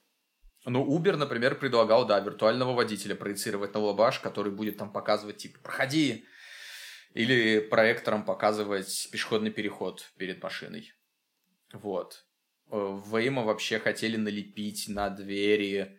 Ну, 0.64 0.87
Uber, 0.87 1.16
например, 1.16 1.59
предлагал, 1.59 2.07
да, 2.07 2.21
виртуального 2.21 2.73
водителя 2.73 3.14
проецировать 3.16 3.75
на 3.75 3.81
лобаш, 3.81 4.21
который 4.21 4.52
будет 4.52 4.78
там 4.78 4.92
показывать, 4.92 5.38
типа, 5.38 5.59
проходи. 5.61 6.25
Или 7.14 7.61
проектором 7.61 8.25
показывать 8.25 9.09
пешеходный 9.11 9.50
переход 9.50 10.11
перед 10.16 10.42
машиной. 10.42 10.92
Вот. 11.73 12.25
Э, 12.71 12.76
В 12.76 13.14
Waymo 13.14 13.45
вообще 13.45 13.78
хотели 13.78 14.16
налепить 14.16 14.88
на 14.88 15.11
двери 15.11 15.99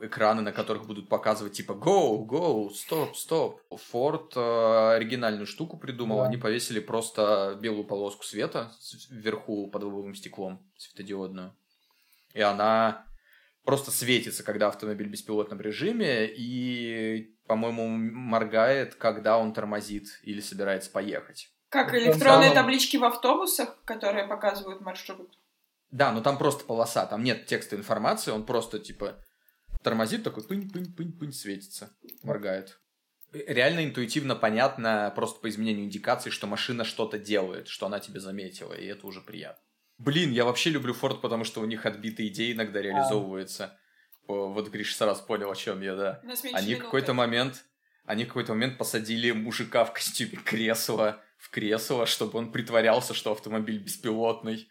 экраны, 0.00 0.40
на 0.40 0.52
которых 0.52 0.86
будут 0.86 1.08
показывать, 1.08 1.54
типа, 1.54 1.72
go, 1.72 2.24
go, 2.24 2.70
стоп, 2.70 3.16
стоп. 3.16 3.60
Ford 3.92 4.32
э, 4.36 4.96
оригинальную 4.96 5.46
штуку 5.46 5.76
придумал. 5.76 6.18
Да. 6.18 6.26
Они 6.26 6.36
повесили 6.36 6.80
просто 6.80 7.58
белую 7.60 7.84
полоску 7.84 8.24
света 8.24 8.72
вверху 9.10 9.68
под 9.68 9.82
лобовым 9.82 10.14
стеклом 10.14 10.64
светодиодную. 10.76 11.54
И 12.32 12.40
она 12.40 13.04
просто 13.64 13.90
светится, 13.90 14.42
когда 14.42 14.68
автомобиль 14.68 15.08
в 15.08 15.10
беспилотном 15.10 15.60
режиме, 15.60 16.26
и, 16.26 17.34
по-моему, 17.46 17.88
моргает, 17.88 18.94
когда 18.94 19.38
он 19.38 19.52
тормозит 19.52 20.20
или 20.22 20.40
собирается 20.40 20.90
поехать. 20.90 21.50
Как 21.70 21.92
Ну, 21.92 21.98
в 21.98 22.02
электронные 22.02 22.50
целом- 22.50 22.54
таблички 22.54 22.96
в 22.96 23.04
автобусах, 23.04 23.82
которые 23.84 24.26
показывают 24.28 24.80
маршрут. 24.80 25.38
Да, 25.90 26.12
но 26.12 26.20
там 26.20 26.38
просто 26.38 26.64
полоса, 26.64 27.06
там 27.06 27.22
нет 27.24 27.46
текста 27.46 27.76
информации, 27.76 28.30
он 28.30 28.44
просто, 28.46 28.78
типа, 28.78 29.22
тормозит, 29.82 30.22
такой 30.24 30.42
пынь-пынь-пынь-пынь, 30.44 31.32
светится, 31.32 31.90
моргает. 32.22 32.78
Реально 33.32 33.84
интуитивно 33.84 34.36
понятно, 34.36 35.12
просто 35.16 35.40
по 35.40 35.48
изменению 35.48 35.86
индикаций, 35.86 36.30
что 36.30 36.46
машина 36.46 36.84
что-то 36.84 37.18
делает, 37.18 37.66
что 37.68 37.86
она 37.86 37.98
тебе 37.98 38.20
заметила, 38.20 38.72
и 38.74 38.86
это 38.86 39.06
уже 39.06 39.20
приятно. 39.20 39.63
Блин, 39.98 40.32
я 40.32 40.44
вообще 40.44 40.70
люблю 40.70 40.92
Форд, 40.92 41.20
потому 41.20 41.44
что 41.44 41.60
у 41.60 41.64
них 41.66 41.86
отбитые 41.86 42.28
идеи 42.28 42.52
иногда 42.52 42.80
реализовываются. 42.82 43.78
О, 44.26 44.48
Вот 44.48 44.68
Гриш 44.68 44.96
сразу 44.96 45.22
понял, 45.24 45.50
о 45.50 45.56
чем 45.56 45.82
я, 45.82 45.94
да. 45.94 46.20
Они 46.52 46.74
какой-то 46.80 47.12
момент, 47.14 47.64
они 48.04 48.24
в 48.24 48.28
какой-то 48.28 48.52
момент 48.54 48.78
посадили 48.78 49.30
мужика 49.32 49.84
в 49.84 49.92
костюме 49.92 50.38
кресла 50.44 51.20
в 51.38 51.50
кресло, 51.50 52.06
чтобы 52.06 52.38
он 52.38 52.50
притворялся, 52.52 53.12
что 53.12 53.32
автомобиль 53.32 53.78
беспилотный. 53.78 54.66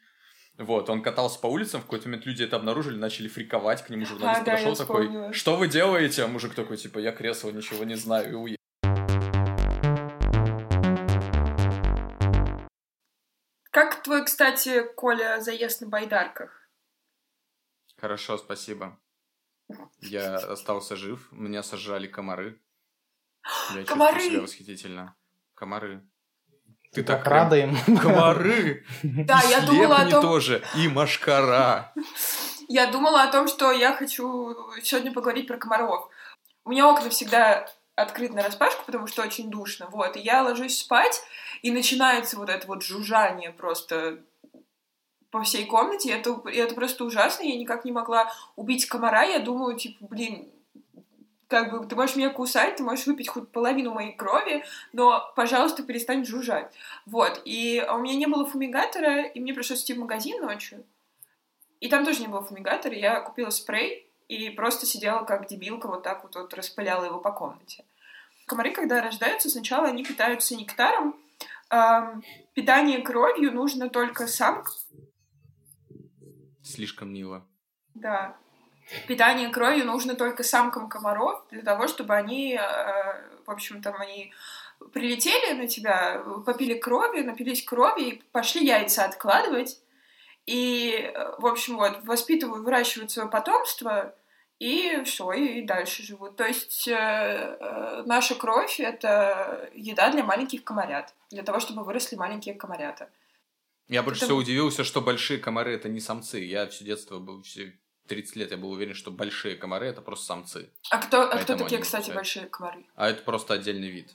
Вот, 0.58 0.90
он 0.90 1.02
катался 1.02 1.40
по 1.40 1.48
улицам, 1.48 1.82
в 1.82 1.84
какой-то 1.86 2.08
момент 2.08 2.26
люди 2.26 2.44
это 2.44 2.56
обнаружили, 2.56 2.96
начали 2.98 3.28
фриковать, 3.28 3.84
к 3.84 3.90
нему 3.90 4.06
журналист 4.06 4.42
А, 4.42 4.44
да, 4.44 4.52
подошел 4.52 4.70
я 4.72 4.76
такой, 4.76 5.02
вспомнила. 5.04 5.34
что 5.34 5.56
вы 5.56 5.68
делаете? 5.68 6.24
А 6.24 6.28
мужик 6.28 6.54
такой, 6.54 6.78
типа, 6.78 7.00
я 7.00 7.12
кресло, 7.12 7.50
ничего 7.52 7.84
не 7.84 7.96
знаю, 7.96 8.32
и 8.32 8.34
уехал. 8.34 8.63
Как 13.74 14.04
твой, 14.04 14.24
кстати, 14.24 14.84
Коля, 14.96 15.42
заезд 15.42 15.82
на 15.82 15.88
байдарках? 15.88 16.70
Хорошо, 17.98 18.38
спасибо. 18.38 19.00
Я 20.00 20.36
остался 20.36 20.96
жив, 20.96 21.28
меня 21.32 21.64
сожрали 21.64 22.06
комары. 22.06 22.62
Я 23.74 23.84
Комары! 23.86 24.14
чувствую 24.14 24.32
себя 24.32 24.42
восхитительно. 24.42 25.16
Комары. 25.56 26.08
Ты 26.92 27.02
Ты 27.02 27.04
так 27.04 27.26
рада 27.26 27.56
им. 27.56 27.76
Комары! 27.98 28.86
Да, 29.04 29.42
я 29.50 29.62
думала 29.62 29.96
о 29.96 30.10
том, 30.12 30.22
тоже, 30.22 30.64
и 30.76 30.88
машкара. 30.88 31.92
я 32.68 32.92
думала 32.92 33.24
о 33.24 33.32
том, 33.32 33.48
что 33.48 33.72
я 33.72 33.96
хочу 33.96 34.56
сегодня 34.84 35.12
поговорить 35.12 35.48
про 35.48 35.58
комаров. 35.58 36.10
У 36.64 36.70
меня 36.70 36.88
окна 36.88 37.10
всегда 37.10 37.68
открыты 37.96 38.34
на 38.34 38.44
распашку, 38.44 38.84
потому 38.86 39.08
что 39.08 39.22
очень 39.22 39.50
душно, 39.50 39.88
вот. 39.90 40.18
И 40.18 40.20
я 40.20 40.44
ложусь 40.44 40.80
спать, 40.80 41.22
и 41.62 41.72
начинается 41.72 42.38
вот 42.38 42.50
это 42.50 42.68
вот 42.68 42.84
жужжание 42.84 43.52
просто 43.52 44.20
по 45.34 45.42
всей 45.42 45.66
комнате. 45.66 46.12
Это, 46.12 46.40
это 46.46 46.76
просто 46.76 47.06
ужасно. 47.06 47.44
Я 47.44 47.58
никак 47.58 47.86
не 47.86 47.92
могла 47.92 48.32
убить 48.56 48.86
комара. 48.86 49.24
Я 49.24 49.40
думаю, 49.40 49.76
типа, 49.76 50.06
блин, 50.06 50.52
как 51.48 51.72
бы 51.72 51.86
ты 51.88 51.96
можешь 51.96 52.16
меня 52.16 52.30
кусать, 52.30 52.76
ты 52.76 52.84
можешь 52.84 53.08
выпить 53.08 53.30
хоть 53.30 53.52
половину 53.52 53.94
моей 53.94 54.14
крови, 54.14 54.64
но, 54.92 55.32
пожалуйста, 55.36 55.82
перестань 55.82 56.24
жужжать. 56.24 56.72
Вот. 57.08 57.42
И 57.46 57.84
у 57.92 57.98
меня 57.98 58.16
не 58.16 58.28
было 58.28 58.46
фумигатора, 58.46 59.24
и 59.24 59.40
мне 59.40 59.54
пришлось 59.54 59.84
идти 59.84 59.94
в 59.94 60.00
магазин 60.00 60.40
ночью. 60.40 60.84
И 61.80 61.90
там 61.90 62.06
тоже 62.06 62.22
не 62.22 62.28
было 62.28 62.44
фумигатора. 62.44 62.96
Я 62.96 63.20
купила 63.22 63.50
спрей 63.50 64.08
и 64.28 64.50
просто 64.50 64.86
сидела 64.86 65.24
как 65.24 65.48
дебилка, 65.48 65.88
вот 65.88 66.04
так 66.04 66.24
вот, 66.24 66.36
вот 66.36 66.54
распыляла 66.54 67.06
его 67.06 67.20
по 67.20 67.32
комнате. 67.32 67.86
Комары, 68.46 68.72
когда 68.72 69.02
рождаются, 69.02 69.50
сначала 69.50 69.88
они 69.88 70.04
питаются 70.04 70.56
нектаром. 70.56 71.16
Ам, 71.70 72.24
питание 72.54 73.02
кровью 73.02 73.54
нужно 73.54 73.90
только 73.90 74.28
самкам. 74.28 74.74
Слишком 76.62 77.14
мило. 77.14 77.46
Да. 77.94 78.36
Питание 79.08 79.50
кровью 79.50 79.86
нужно 79.86 80.16
только 80.16 80.44
самкам 80.44 80.90
комаров 80.90 81.46
для 81.52 81.62
того, 81.62 81.88
чтобы 81.88 82.16
они, 82.16 82.56
э, 82.56 83.42
в 83.46 83.50
общем, 83.50 83.82
там 83.82 84.00
они 84.00 84.34
прилетели 84.92 85.54
на 85.54 85.68
тебя, 85.68 86.22
попили 86.46 86.74
крови, 86.74 87.22
напились 87.22 87.64
крови 87.64 88.02
и 88.02 88.24
пошли 88.32 88.66
яйца 88.66 89.06
откладывать. 89.06 89.80
И, 90.46 90.92
э, 90.92 91.36
в 91.38 91.46
общем, 91.46 91.78
вот, 91.78 92.04
воспитывают, 92.04 92.64
выращивают 92.66 93.12
свое 93.12 93.30
потомство, 93.30 94.16
и 94.60 95.02
все, 95.06 95.32
и 95.32 95.62
дальше 95.66 96.04
живут. 96.04 96.36
То 96.36 96.46
есть 96.46 96.88
э, 96.88 96.94
э, 96.94 98.04
наша 98.06 98.36
кровь— 98.36 98.80
это 98.80 99.70
еда 99.74 100.12
для 100.12 100.24
маленьких 100.24 100.64
комарят, 100.64 101.14
для 101.32 101.44
того, 101.44 101.60
чтобы 101.60 101.84
выросли 101.84 102.16
маленькие 102.16 102.56
комарята. 102.56 103.10
Я 103.88 104.04
больше 104.04 104.20
Это- 104.20 104.28
всего 104.28 104.38
удивился, 104.40 104.84
что 104.84 105.02
большие 105.02 105.40
комары 105.40 105.74
это 105.74 105.90
не 105.90 106.00
самцы. 106.00 106.40
Я 106.40 106.68
все 106.68 106.86
детство 106.86 107.20
был, 107.20 107.42
все 107.44 107.78
30 108.08 108.36
лет 108.36 108.52
я 108.52 108.58
был 108.58 108.72
уверен, 108.72 108.94
что 108.96 109.12
большие 109.12 109.56
комары 109.56 109.88
это 109.88 110.02
просто 110.02 110.26
самцы. 110.26 110.70
А 110.90 110.98
кто, 111.00 111.24
а 111.24 111.38
кто 111.38 111.56
такие, 111.58 111.82
кстати, 111.82 112.10
выпускают. 112.10 112.16
большие 112.16 112.46
комары? 112.48 112.86
А 112.96 113.10
это 113.10 113.24
просто 113.24 113.54
отдельный 113.54 113.90
вид. 113.90 114.14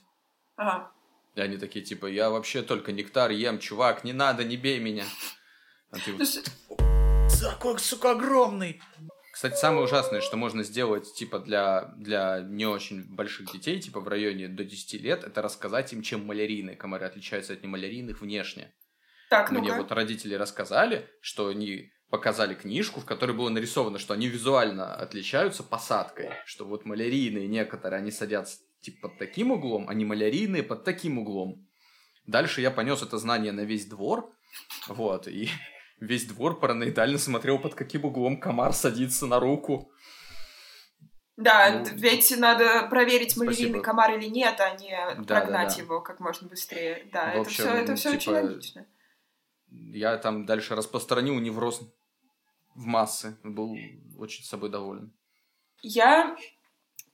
Ага. 0.55 0.91
И 1.35 1.41
они 1.41 1.57
такие, 1.57 1.83
типа, 1.85 2.07
я 2.07 2.29
вообще 2.29 2.61
только 2.61 2.91
нектар 2.91 3.31
ем, 3.31 3.59
чувак, 3.59 4.03
не 4.03 4.13
надо, 4.13 4.43
не 4.43 4.57
бей 4.57 4.79
меня. 4.79 5.05
А 5.91 5.97
ты 5.97 6.13
Ну, 6.13 6.25
с- 6.25 6.43
какой, 7.41 7.79
сука, 7.79 8.11
огромный. 8.11 8.81
Кстати, 9.31 9.55
самое 9.55 9.83
ужасное, 9.83 10.21
что 10.21 10.35
можно 10.35 10.63
сделать, 10.63 11.13
типа, 11.13 11.39
для, 11.39 11.93
для 11.97 12.41
не 12.41 12.65
очень 12.65 13.03
больших 13.03 13.51
детей, 13.51 13.79
типа, 13.79 14.01
в 14.01 14.07
районе 14.07 14.49
до 14.49 14.65
10 14.65 14.99
лет, 14.99 15.23
это 15.23 15.41
рассказать 15.41 15.93
им, 15.93 16.01
чем 16.01 16.25
малярийные 16.25 16.75
комары 16.75 17.05
отличаются 17.05 17.53
от 17.53 17.63
немалярийных 17.63 18.21
внешне. 18.21 18.73
Так, 19.29 19.51
Мне 19.51 19.71
ну 19.71 19.77
вот 19.77 19.91
родители 19.91 20.33
рассказали, 20.33 21.07
что 21.21 21.47
они 21.47 21.91
показали 22.09 22.55
книжку, 22.55 22.99
в 22.99 23.05
которой 23.05 23.31
было 23.31 23.49
нарисовано, 23.49 23.99
что 23.99 24.13
они 24.15 24.27
визуально 24.27 24.95
отличаются 24.95 25.63
посадкой, 25.63 26.31
что 26.45 26.65
вот 26.65 26.85
малярийные 26.85 27.47
некоторые, 27.47 27.99
они 27.99 28.11
садятся 28.11 28.57
типа 28.81 29.09
под 29.09 29.19
таким 29.19 29.51
углом, 29.51 29.87
а 29.87 29.93
не 29.93 30.03
малярийные 30.05 30.63
под 30.63 30.83
таким 30.83 31.19
углом. 31.19 31.67
Дальше 32.25 32.61
я 32.61 32.71
понес 32.71 33.03
это 33.03 33.17
знание 33.19 33.51
на 33.51 33.61
весь 33.61 33.85
двор, 33.85 34.33
вот, 34.87 35.27
и 35.27 35.49
весь 35.99 36.25
двор 36.25 36.59
параноидально 36.59 37.17
смотрел, 37.17 37.59
под 37.59 37.75
каким 37.75 38.05
углом 38.05 38.39
комар 38.39 38.73
садится 38.73 39.25
на 39.25 39.39
руку. 39.39 39.91
Да, 41.37 41.71
Ну, 41.71 41.85
ведь 41.95 42.37
надо 42.37 42.87
проверить, 42.89 43.37
малярийный 43.37 43.81
комар 43.81 44.17
или 44.17 44.27
нет, 44.27 44.59
а 44.59 44.75
не 44.75 44.91
Да, 44.91 45.23
прогнать 45.23 45.69
да, 45.69 45.75
да. 45.75 45.81
его 45.81 46.01
как 46.01 46.19
можно 46.19 46.49
быстрее. 46.49 47.07
Да, 47.13 47.27
В 47.27 47.29
это 47.29 47.39
общем, 47.41 47.63
все, 47.63 47.73
это 47.73 47.95
все 47.95 48.09
очень 48.09 48.19
типа, 48.19 48.31
логично. 48.31 48.87
Я 49.69 50.17
там 50.17 50.45
дальше 50.45 50.75
распространил 50.75 51.39
невроз 51.39 51.81
в 52.75 52.85
массы, 52.85 53.37
был 53.43 53.73
очень 54.17 54.43
собой 54.43 54.69
доволен. 54.69 55.13
Я 55.81 56.35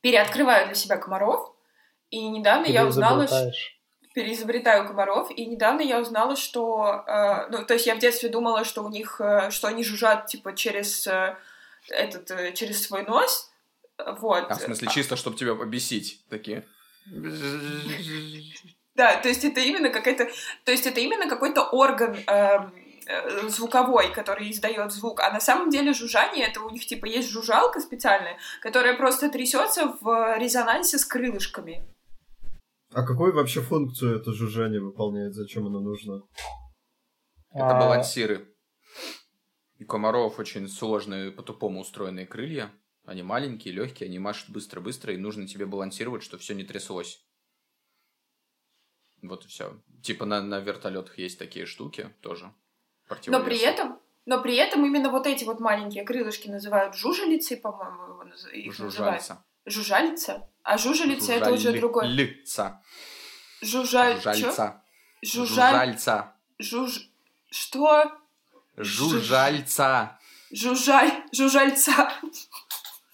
переоткрываю 0.01 0.65
для 0.68 0.75
себя 0.75 0.98
комаров, 0.98 1.56
и 2.10 2.27
недавно 2.27 2.65
я 2.65 2.88
узнала, 2.88 3.25
Переизобретаешь. 3.25 3.80
Переизобретаю 4.16 4.88
комаров, 4.88 5.30
и 5.30 5.46
недавно 5.46 5.82
я 5.82 6.00
узнала, 6.00 6.38
что, 6.38 7.04
э, 7.06 7.48
ну, 7.50 7.66
то 7.66 7.74
есть 7.74 7.86
я 7.86 7.96
в 7.96 8.00
детстве 8.00 8.30
думала, 8.30 8.64
что 8.64 8.82
у 8.82 8.90
них, 8.90 9.20
э, 9.20 9.52
что 9.52 9.68
они 9.68 9.84
жужжат 9.84 10.28
типа 10.28 10.56
через 10.56 11.06
э, 11.06 11.36
этот, 11.90 12.32
э, 12.32 12.54
через 12.54 12.82
свой 12.82 13.04
нос, 13.04 13.52
вот. 13.98 14.46
А 14.50 14.56
в 14.56 14.62
смысле, 14.62 14.88
чисто, 14.88 15.18
чтобы 15.18 15.38
тебя 15.38 15.54
побесить, 15.54 16.22
такие. 16.30 16.66
Да, 18.96 19.18
то 19.18 19.28
есть 19.28 19.44
это 19.44 19.60
именно 19.60 19.90
какая-то, 19.90 20.30
то 20.64 20.72
есть 20.72 20.88
это 20.88 21.02
именно 21.02 21.28
какой-то 21.28 21.64
орган 21.64 22.16
эм, 22.28 22.74
э, 23.06 23.50
звуковой, 23.50 24.14
который 24.14 24.50
издает 24.50 24.94
звук, 24.94 25.20
а 25.20 25.30
на 25.30 25.42
самом 25.42 25.70
деле 25.70 25.94
жужжание 25.94 26.48
это 26.48 26.62
у 26.62 26.70
них 26.70 26.86
типа 26.86 27.06
есть 27.06 27.30
жужжалка 27.30 27.82
специальная, 27.82 28.38
которая 28.62 28.96
просто 28.96 29.30
трясется 29.30 29.94
в 30.00 30.38
резонансе 30.38 30.98
с 30.98 31.04
крылышками. 31.04 31.86
А 32.96 33.04
какую 33.04 33.34
вообще 33.34 33.60
функцию 33.60 34.16
это 34.22 34.32
жужжание 34.32 34.80
выполняет? 34.80 35.34
Зачем 35.34 35.68
оно 35.68 35.82
нужно? 35.82 36.22
Это 37.52 37.75
А, 37.75 37.80
балансиры. 37.80 38.56
У 39.82 39.86
комаров 39.86 40.40
очень 40.40 40.70
сложные, 40.70 41.32
по-тупому 41.32 41.82
устроенные 41.82 42.25
крылья. 42.25 42.72
Они 43.04 43.22
маленькие, 43.22 43.74
легкие, 43.74 44.08
они 44.08 44.18
машут 44.18 44.50
быстро-быстро, 44.50 45.14
и 45.14 45.18
нужно 45.18 45.46
тебе 45.46 45.66
балансировать, 45.66 46.24
чтобы 46.24 46.42
все 46.42 46.56
не 46.56 46.64
тряслось. 46.64 47.22
Вот 49.22 49.44
и 49.44 49.50
все. 49.50 49.78
Типа 50.02 50.25
на, 50.25 50.42
на 50.42 50.62
вертолетах 50.62 51.18
есть 51.18 51.38
такие 51.38 51.66
штуки 51.66 52.16
тоже. 52.22 52.54
Но 53.30 53.44
при 53.44 53.58
этом, 53.60 54.00
но 54.25 54.42
при 54.42 54.56
этом 54.56 54.86
именно 54.86 55.10
вот 55.12 55.28
эти 55.28 55.44
вот 55.44 55.60
маленькие 55.60 56.06
крылышки 56.06 56.48
называют 56.48 56.96
жужелицей, 56.96 57.58
по-моему, 57.58 58.04
его 58.06 58.24
наз- 58.24 58.52
их 58.54 58.72
называют. 58.86 59.22
Жужжалица? 59.66 60.48
А 60.64 60.78
жужелица 60.78 61.34
это 61.34 61.52
уже 61.52 61.74
другое. 61.74 62.08
Жужжальца. 62.08 62.82
Жужжаль... 63.62 64.22
Жужжальца. 65.22 66.36
Жуж... 66.60 67.10
Что? 67.50 68.12
Жужжальца. 68.78 70.20
Жужжаль... 70.52 71.12
Жужжальца. 71.32 72.12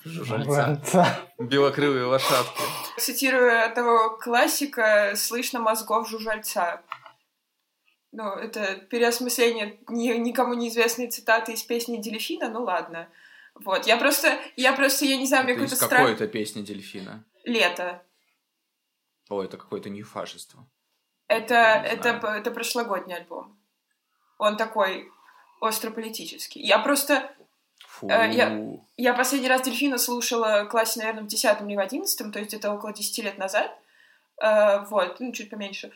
Жужжальца. 0.03 1.19
Белокрылые 1.37 2.05
лошадки. 2.05 2.63
Цитируя 2.97 3.69
того 3.69 4.17
классика, 4.17 5.13
слышно 5.15 5.59
мозгов 5.59 6.09
жужжальца. 6.09 6.81
Ну, 8.11 8.33
это 8.33 8.75
переосмысление 8.75 9.79
ни- 9.87 10.17
никому 10.17 10.53
неизвестной 10.53 11.09
цитаты 11.09 11.53
из 11.53 11.63
песни 11.63 11.97
Дельфина, 11.97 12.49
ну 12.49 12.63
ладно. 12.63 13.07
Вот, 13.55 13.85
я 13.85 13.97
просто, 13.97 14.39
я 14.55 14.73
просто, 14.73 15.05
я 15.05 15.17
не 15.17 15.25
знаю, 15.27 15.43
мне 15.43 15.53
какой-то 15.53 15.75
какой 15.75 15.87
страх... 15.87 16.09
это 16.09 16.27
песни 16.27 16.61
дельфина? 16.61 17.23
Лето. 17.43 18.01
О, 19.29 19.43
это 19.43 19.57
какое-то 19.57 19.89
нефашество. 19.89 20.67
Это, 21.27 21.55
это, 21.55 22.09
это 22.09 22.51
прошлогодний 22.51 23.15
альбом. 23.15 23.57
Он 24.37 24.57
такой 24.57 25.09
острополитический. 25.61 26.61
Я 26.61 26.79
просто... 26.79 27.31
Фу. 27.87 28.09
Э, 28.09 28.29
я- 28.31 28.77
Я 28.97 29.13
последний 29.13 29.47
раз 29.47 29.61
Дельфина 29.61 29.97
слушала 29.97 30.63
в 30.63 30.69
классе, 30.69 30.99
наверное, 30.99 31.23
в 31.23 31.27
10 31.27 31.61
или 31.61 31.75
в 31.75 31.79
11, 31.79 32.31
то 32.33 32.39
есть 32.39 32.53
это 32.53 32.73
около 32.73 32.93
10 32.93 33.23
лет 33.23 33.37
назад. 33.37 33.77
Э, 34.41 34.85
вот, 34.89 35.19
ну, 35.19 35.31
чуть 35.31 35.49
поменьше. 35.49 35.91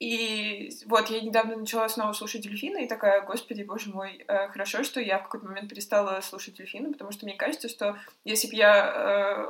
И 0.00 0.70
вот 0.86 1.08
я 1.08 1.20
недавно 1.20 1.56
начала 1.56 1.88
снова 1.88 2.12
слушать 2.12 2.42
Дельфина, 2.42 2.78
и 2.78 2.88
такая, 2.88 3.22
господи, 3.22 3.62
боже 3.62 3.90
мой, 3.90 4.24
э, 4.26 4.48
хорошо, 4.48 4.82
что 4.82 5.00
я 5.00 5.18
в 5.18 5.24
какой-то 5.24 5.46
момент 5.46 5.70
перестала 5.70 6.20
слушать 6.20 6.56
Дельфина, 6.56 6.90
потому 6.92 7.12
что 7.12 7.26
мне 7.26 7.36
кажется, 7.36 7.68
что 7.68 7.96
если 8.24 8.48
бы 8.48 8.54
я 8.56 8.86
э, 8.86 9.44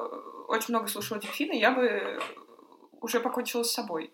очень 0.49 0.75
много 0.75 0.89
слушала 0.89 1.19
Дельфина, 1.19 1.53
я 1.55 1.71
бы 1.73 2.21
уже 3.01 3.21
покончила 3.21 3.63
с 3.63 3.73
собой. 3.73 4.13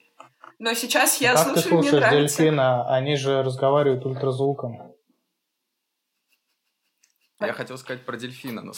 Но 0.59 0.73
сейчас 0.75 1.21
я 1.21 1.35
как 1.35 1.55
ты 1.55 1.61
слушаю, 1.61 1.79
мне 1.79 1.88
слушаешь 1.90 2.11
нравится. 2.11 2.37
дельфина? 2.38 2.95
Они 2.95 3.16
же 3.16 3.43
разговаривают 3.43 4.05
ультразвуком. 4.07 4.95
Я 7.40 7.53
хотел 7.55 7.79
сказать 7.79 8.05
про 8.05 8.16
дельфина, 8.16 8.62
но... 8.62 8.73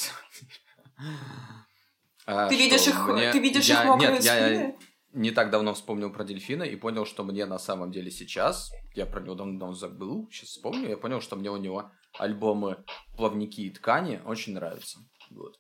А, 2.25 2.49
Ты 2.49 2.57
видишь 2.57 2.87
их, 2.87 3.09
мне- 3.09 3.33
ты 3.33 3.41
видишь 3.41 3.69
их 3.69 3.85
мокрые 3.85 4.23
спины? 4.23 4.77
Не 5.12 5.31
так 5.31 5.51
давно 5.51 5.75
вспомнил 5.75 6.11
про 6.11 6.25
дельфина 6.25 6.62
и 6.62 6.77
понял, 6.77 7.05
что 7.07 7.25
мне 7.25 7.46
на 7.46 7.59
самом 7.59 7.92
деле 7.92 8.11
сейчас, 8.11 8.70
я 8.94 9.07
про 9.07 9.20
него 9.20 9.35
давно 9.35 9.72
забыл, 9.72 10.29
сейчас 10.31 10.51
вспомню, 10.51 10.88
я 10.88 10.96
понял, 10.96 11.20
что 11.20 11.37
мне 11.37 11.51
у 11.51 11.57
него 11.57 11.90
альбомы 12.18 12.85
«Плавники 13.16 13.62
и 13.62 13.70
ткани» 13.70 14.20
очень 14.27 14.55
нравятся. 14.55 14.98
Вот. 15.31 15.57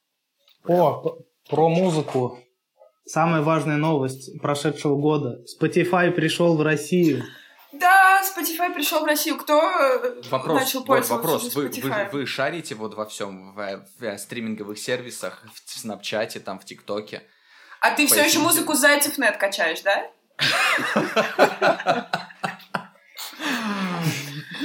О, 0.66 1.18
про 1.48 1.68
музыку. 1.68 2.38
Самая 3.04 3.42
важная 3.42 3.76
новость 3.76 4.40
прошедшего 4.40 4.96
года. 4.96 5.44
Spotify 5.60 6.10
пришел 6.12 6.56
в 6.56 6.62
Россию. 6.62 7.24
Да, 7.72 8.22
Spotify 8.22 8.72
пришел 8.72 9.00
в 9.00 9.04
Россию. 9.04 9.38
Кто 9.38 9.60
э, 9.60 10.22
Вопрос, 10.30 10.60
начал 10.60 10.80
вот 10.80 10.86
пользоваться 10.86 11.14
вопрос. 11.14 11.56
уже 11.56 11.68
Вы, 11.68 11.80
вы, 11.80 12.08
вы 12.12 12.26
шарите 12.26 12.74
вот 12.74 12.94
во 12.94 13.06
всем, 13.06 13.54
в, 13.54 13.86
в 13.98 14.18
стриминговых 14.18 14.78
сервисах, 14.78 15.44
в 15.52 15.70
Снапчате, 15.70 16.38
там, 16.38 16.60
в 16.60 16.64
ТикТоке? 16.64 17.24
А 17.82 17.90
ты 17.96 18.06
все 18.06 18.24
еще 18.24 18.38
музыку 18.38 18.74
Зайцев 18.74 19.18
нет 19.18 19.36
качаешь, 19.38 19.82
да? 19.82 20.08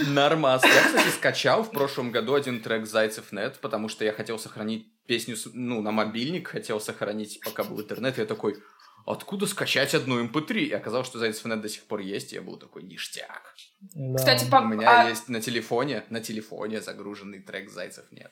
Нормас. 0.05 0.63
Я, 0.63 0.83
кстати, 0.83 1.09
скачал 1.09 1.63
в 1.63 1.71
прошлом 1.71 2.11
году 2.11 2.35
один 2.35 2.61
трек 2.61 2.85
Зайцев 2.85 3.31
Нет, 3.31 3.57
потому 3.59 3.89
что 3.89 4.05
я 4.05 4.13
хотел 4.13 4.37
сохранить 4.37 4.87
песню, 5.07 5.35
ну, 5.53 5.81
на 5.81 5.91
мобильник, 5.91 6.47
хотел 6.47 6.79
сохранить, 6.79 7.39
пока 7.43 7.63
был 7.63 7.81
интернет, 7.81 8.19
и 8.19 8.21
я 8.21 8.27
такой, 8.27 8.61
откуда 9.07 9.47
скачать 9.47 9.95
одну 9.95 10.23
mp3? 10.23 10.59
И 10.59 10.71
оказалось, 10.73 11.07
что 11.07 11.17
Зайцев 11.17 11.45
Нет 11.45 11.59
до 11.59 11.69
сих 11.69 11.87
пор 11.87 12.01
есть, 12.01 12.33
и 12.33 12.35
я 12.35 12.43
был 12.43 12.57
такой, 12.57 12.83
ништяк. 12.83 13.55
Да. 13.95 14.17
Кстати, 14.17 14.45
У 14.45 14.49
пап, 14.51 14.65
меня 14.65 15.05
а, 15.05 15.09
есть 15.09 15.27
на 15.27 15.41
телефоне, 15.41 16.03
на 16.11 16.19
телефоне 16.19 16.81
загруженный 16.81 17.39
трек 17.39 17.71
Зайцев 17.71 18.05
Нет. 18.11 18.31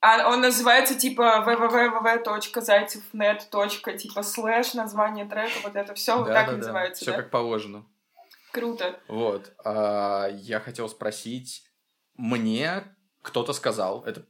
А 0.00 0.28
он 0.28 0.40
называется 0.40 0.94
типа 0.94 1.44
www.зайцев.нет. 1.46 3.48
типа 3.98 4.22
слэш, 4.22 4.74
название 4.74 5.26
трека, 5.26 5.58
вот 5.64 5.76
это 5.76 5.94
все 5.94 6.18
вот 6.18 6.28
так 6.28 6.52
и 6.52 6.56
называется, 6.56 7.02
Все 7.02 7.12
да? 7.12 7.18
как 7.18 7.30
положено. 7.30 7.86
Круто. 8.52 8.98
Вот. 9.08 9.52
а, 9.64 10.28
я 10.28 10.60
хотел 10.60 10.88
спросить, 10.88 11.64
мне 12.14 12.84
кто-то 13.22 13.52
сказал, 13.52 14.04
это 14.04 14.26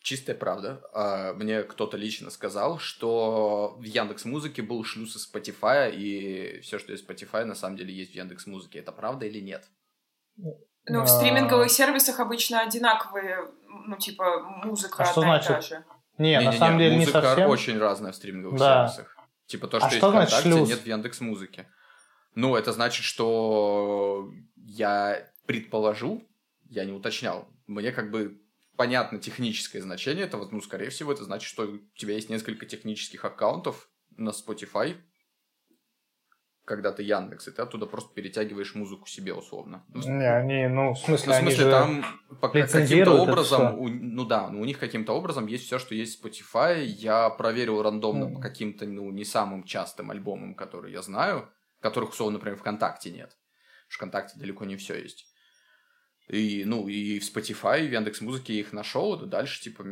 чистая 0.00 0.36
правда, 0.36 0.82
а, 0.92 1.32
мне 1.34 1.62
кто-то 1.62 1.96
лично 1.96 2.30
сказал, 2.30 2.78
что 2.78 3.76
в 3.78 3.82
Яндекс 3.82 4.24
Музыке 4.24 4.62
был 4.62 4.84
шлюз 4.84 5.16
из 5.16 5.30
Spotify, 5.30 5.94
и 5.94 6.60
все, 6.60 6.78
что 6.78 6.92
из 6.92 7.04
Spotify, 7.04 7.44
на 7.44 7.54
самом 7.54 7.76
деле 7.76 7.94
есть 7.94 8.12
в 8.12 8.14
Яндекс 8.14 8.46
Музыке. 8.46 8.78
Это 8.78 8.92
правда 8.92 9.26
или 9.26 9.40
нет? 9.40 9.68
Ну, 10.86 11.00
в 11.00 11.02
А, 11.04 11.06
стриминговых 11.06 11.70
сервисах 11.70 12.18
обычно 12.20 12.60
одинаковые, 12.60 13.38
ну, 13.86 13.96
типа, 13.96 14.40
музыка 14.64 15.02
А 15.02 15.06
что 15.06 15.20
одна 15.20 15.36
и 15.36 15.40
та 15.40 15.46
значит? 15.46 15.68
же. 15.70 15.84
Не, 16.18 16.36
на 16.36 16.40
Не-не-не, 16.42 16.58
самом 16.58 16.78
деле 16.78 16.90
не 16.92 16.98
музыка 17.00 17.22
совсем. 17.22 17.48
очень 17.48 17.78
разная 17.78 18.12
в 18.12 18.16
стриминговых 18.16 18.58
Да. 18.58 18.88
сервисах. 18.88 19.16
Типа 19.46 19.66
то, 19.68 19.76
А 19.76 19.80
что 19.80 19.86
есть 19.88 19.98
что 19.98 20.10
значит 20.10 20.28
ВКонтакте, 20.30 20.56
шлюз? 20.58 20.68
нет 20.68 20.80
в 20.80 20.86
Яндекс 20.86 21.20
Музыке. 21.20 21.68
Ну, 22.34 22.56
это 22.56 22.72
значит, 22.72 23.04
что 23.04 24.30
я 24.56 25.28
предположу, 25.46 26.26
я 26.68 26.84
не 26.84 26.92
уточнял, 26.92 27.48
мне 27.66 27.92
как 27.92 28.10
бы 28.10 28.40
понятно 28.76 29.18
техническое 29.18 29.80
значение 29.82 30.24
этого, 30.24 30.48
ну, 30.50 30.60
скорее 30.62 30.88
всего, 30.90 31.12
это 31.12 31.24
значит, 31.24 31.48
что 31.48 31.64
у 31.64 31.78
тебя 31.96 32.14
есть 32.14 32.30
несколько 32.30 32.64
технических 32.66 33.24
аккаунтов 33.24 33.88
на 34.16 34.30
Spotify, 34.30 34.96
когда 36.64 36.92
ты 36.92 37.02
Яндекс, 37.02 37.48
и 37.48 37.50
ты 37.50 37.62
оттуда 37.62 37.86
просто 37.86 38.14
перетягиваешь 38.14 38.74
музыку 38.74 39.06
себе 39.08 39.34
условно. 39.34 39.84
Ну, 39.88 40.00
Не, 40.00 40.32
они, 40.32 40.68
ну, 40.68 40.92
в 40.94 40.98
смысле, 40.98 41.26
ну, 41.32 41.34
в 41.34 41.40
смысле, 41.40 41.70
там 41.70 42.04
по- 42.40 42.48
каким-то 42.48 43.12
образом, 43.20 43.78
у- 43.78 43.88
ну 43.88 44.24
да, 44.24 44.48
ну, 44.48 44.60
у 44.60 44.64
них 44.64 44.78
каким-то 44.78 45.12
образом 45.12 45.46
есть 45.46 45.64
все, 45.66 45.78
что 45.78 45.94
есть 45.94 46.22
в 46.22 46.24
Spotify. 46.26 46.82
Я 46.84 47.30
проверил 47.30 47.82
рандомно 47.82 48.26
Мгм. 48.26 48.34
по 48.36 48.40
каким-то, 48.40 48.86
ну, 48.86 49.10
не 49.10 49.24
самым 49.24 49.64
частым 49.64 50.10
альбомам, 50.10 50.54
которые 50.54 50.92
я 50.94 51.02
знаю, 51.02 51.48
которых, 51.80 52.10
условно, 52.10 52.38
например, 52.38 52.58
ВКонтакте 52.58 53.10
нет. 53.10 53.30
Потому 53.30 53.88
что 53.88 53.96
ВКонтакте 53.96 54.38
далеко 54.38 54.64
не 54.64 54.76
все 54.76 54.94
есть. 55.02 55.26
И, 56.28 56.62
ну, 56.64 56.86
и 56.88 57.18
в 57.18 57.24
Spotify, 57.24 57.84
и 57.84 57.88
в 57.88 57.92
Яндекс.Музыке 57.92 58.54
их 58.54 58.72
нашел, 58.72 59.20
и 59.20 59.26
дальше, 59.26 59.60
типа, 59.60 59.84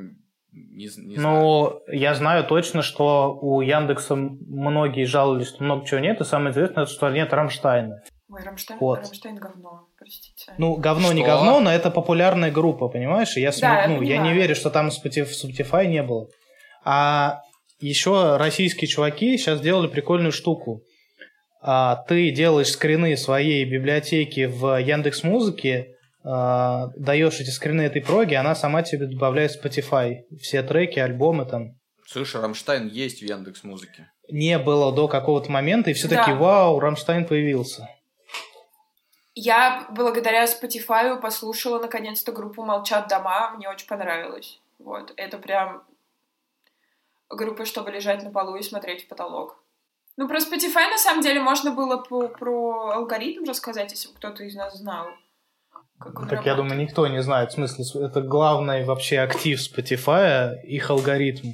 не, 0.52 0.84
не 0.84 1.16
знаю. 1.16 1.16
Ну, 1.16 1.80
я 1.92 2.14
знаю 2.14 2.44
точно, 2.44 2.82
что 2.82 3.36
у 3.40 3.60
Яндекса 3.60 4.16
многие 4.16 5.04
жаловались, 5.04 5.48
что 5.48 5.62
много 5.64 5.86
чего 5.86 6.00
нет, 6.00 6.20
и 6.20 6.24
самое 6.24 6.50
известное, 6.52 6.86
что 6.86 7.08
нет 7.10 7.32
Рамштайна. 7.32 8.02
Ой, 8.28 8.42
Рамштайн, 8.44 8.78
Вот. 8.80 8.98
Рамштайн 9.00 9.36
говно, 9.36 9.88
простите. 9.98 10.52
Ну, 10.58 10.76
говно 10.76 11.12
не 11.12 11.22
Что? 11.22 11.30
говно, 11.30 11.60
но 11.60 11.72
это 11.72 11.90
популярная 11.90 12.50
группа, 12.52 12.88
понимаешь? 12.88 13.36
И 13.36 13.40
я, 13.40 13.50
см- 13.52 13.74
Да, 13.76 13.82
я 13.82 13.88
ну, 13.88 14.02
я 14.02 14.14
не 14.16 14.18
понимаю. 14.18 14.36
верю, 14.36 14.54
что 14.54 14.70
там 14.70 14.88
Spotify, 14.88 15.86
не 15.86 16.02
было. 16.02 16.28
А 16.84 17.40
еще 17.80 18.36
российские 18.36 18.88
чуваки 18.88 19.36
сейчас 19.36 19.58
сделали 19.58 19.88
прикольную 19.88 20.32
штуку. 20.32 20.82
А, 21.62 21.96
ты 22.08 22.30
делаешь 22.30 22.68
скрины 22.70 23.16
своей 23.16 23.64
библиотеки 23.64 24.46
в 24.46 24.80
Яндекс 24.80 25.24
Музыке, 25.24 25.94
даешь 26.22 27.40
эти 27.40 27.50
скрины 27.50 27.82
этой 27.82 28.02
проги, 28.02 28.34
она 28.34 28.54
сама 28.54 28.82
тебе 28.82 29.06
добавляет 29.06 29.52
Spotify. 29.52 30.24
Все 30.40 30.62
треки, 30.62 30.98
альбомы 30.98 31.46
там. 31.46 31.74
Слушай, 32.06 32.40
Рамштайн 32.40 32.88
есть 32.88 33.20
в 33.20 33.24
Яндекс.Музыке. 33.24 34.10
Не 34.28 34.58
было 34.58 34.92
до 34.92 35.08
какого-то 35.08 35.50
момента, 35.50 35.90
и 35.90 35.94
все 35.94 36.08
Да. 36.08 36.16
такие, 36.18 36.36
вау, 36.36 36.78
Рамштайн 36.80 37.26
появился. 37.26 37.88
Я 39.34 39.86
благодаря 39.90 40.44
Spotify 40.44 41.20
послушала 41.20 41.78
наконец-то 41.80 42.32
группу 42.32 42.64
«Молчат 42.64 43.08
дома», 43.08 43.50
мне 43.56 43.68
очень 43.68 43.86
понравилось. 43.86 44.60
Вот, 44.78 45.12
это 45.16 45.38
прям 45.38 45.84
группа, 47.28 47.64
чтобы 47.64 47.90
лежать 47.92 48.22
на 48.24 48.30
полу 48.30 48.56
и 48.56 48.62
смотреть 48.62 49.04
в 49.04 49.08
потолок. 49.08 49.62
Ну, 50.16 50.28
про 50.28 50.38
Spotify, 50.38 50.90
на 50.90 50.98
самом 50.98 51.22
деле, 51.22 51.40
можно 51.40 51.70
было 51.70 51.96
по- 51.96 52.28
про 52.28 52.90
алгоритм 52.90 53.44
рассказать, 53.44 53.92
если 53.92 54.08
бы 54.08 54.14
кто-то 54.16 54.42
из 54.44 54.54
нас 54.54 54.76
знал. 54.76 55.06
Как 56.00 56.18
он 56.18 56.28
Так 56.28 56.44
я 56.46 56.52
работает. 56.52 56.56
думаю, 56.56 56.80
никто 56.80 57.06
не 57.08 57.22
знает. 57.22 57.50
В 57.50 57.54
смысле, 57.54 58.06
это 58.06 58.22
главный 58.22 58.84
вообще 58.84 59.18
актив 59.18 59.58
Spotify, 59.60 60.54
их 60.62 60.88
алгоритм. 60.90 61.52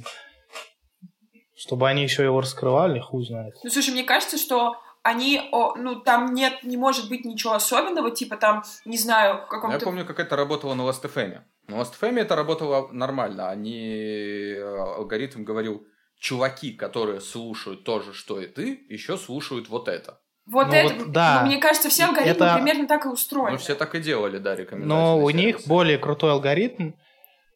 Чтобы 1.57 1.89
они 1.89 2.03
еще 2.03 2.23
его 2.23 2.41
раскрывали, 2.41 3.01
хуй 3.01 3.25
знает. 3.27 3.55
Ну, 3.65 3.71
слушай, 3.71 3.91
мне 3.91 4.05
кажется, 4.05 4.37
что 4.39 4.77
они, 5.03 5.41
о, 5.53 5.75
ну, 5.75 5.97
там 6.01 6.35
нет, 6.35 6.63
не 6.63 6.77
может 6.77 7.09
быть 7.09 7.25
ничего 7.25 7.55
особенного, 7.55 8.11
типа 8.11 8.37
там, 8.37 8.63
не 8.85 8.99
знаю, 8.99 9.35
в 9.35 9.39
Ну, 9.39 9.43
Я 9.43 9.49
каком-то... 9.49 9.85
помню, 9.85 10.05
как 10.05 10.21
это 10.21 10.37
работало 10.37 10.75
на 10.75 10.83
Last.fm. 10.83 11.41
На 11.69 11.75
Last.fm 11.81 12.19
это 12.21 12.37
работало 12.37 12.89
нормально. 12.93 13.49
Они... 13.49 14.55
э, 14.57 14.63
Алгоритм 14.63 15.45
говорил, 15.45 15.87
чуваки, 16.19 16.73
которые 16.73 17.21
слушают 17.21 17.85
то 17.85 18.01
же, 18.01 18.13
что 18.13 18.41
и 18.41 18.47
ты, 18.47 18.85
еще 18.89 19.17
слушают 19.17 19.69
вот 19.69 19.89
это. 19.89 20.21
Вот 20.47 20.69
Ну, 20.69 20.75
это, 20.75 20.95
вот, 20.95 21.13
да. 21.13 21.41
ну, 21.41 21.47
мне 21.49 21.59
кажется, 21.59 21.89
все 21.89 22.05
алгоритмы 22.05 22.47
Это- 22.47 22.55
примерно 22.55 22.87
так 22.87 23.05
и 23.05 23.09
устроены. 23.09 23.53
Ну, 23.53 23.59
все 23.59 23.75
так 23.75 23.95
и 23.97 24.01
делали, 24.01 24.39
да, 24.39 24.55
рекомендательные 24.55 24.87
Но 25.17 25.19
у 25.19 25.31
них 25.31 25.47
сервисы. 25.57 25.69
более 25.69 25.99
крутой 25.99 26.33
алгоритм. 26.33 26.93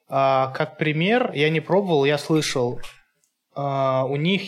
А, 0.09 0.49
как 0.57 0.77
пример, 0.77 1.31
я 1.35 1.51
не 1.51 1.61
пробовал, 1.61 2.05
я 2.05 2.19
слышал. 2.19 2.81
А, 3.55 4.05
у 4.07 4.17
них, 4.17 4.43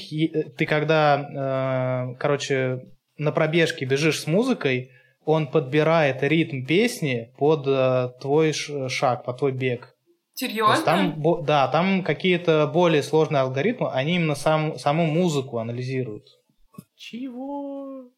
ты 0.57 0.66
когда, 0.66 2.11
э, 2.14 2.18
короче, 2.18 2.81
на 3.16 3.31
пробежке 3.31 3.85
бежишь 3.85 4.20
с 4.20 4.26
музыкой, 4.26 4.90
он 5.24 5.46
подбирает 5.46 6.22
ритм 6.24 6.64
песни 6.66 7.33
под 7.38 7.64
э, 7.68 8.09
твой 8.20 8.52
шаг, 8.52 9.24
под 9.24 9.38
твой 9.38 9.52
бег. 9.52 9.94
Серьезно? 10.35 10.85
там, 10.85 11.44
да, 11.44 11.68
там 11.68 12.02
какие-то 12.02 12.66
более 12.72 13.02
сложные 13.05 13.42
алгоритмы, 13.42 13.90
они 13.92 14.16
именно 14.16 14.35
сам, 14.35 14.78
саму 14.78 15.07
музыку 15.07 15.59
анализируют. 15.59 16.24
Чего? 16.96 18.09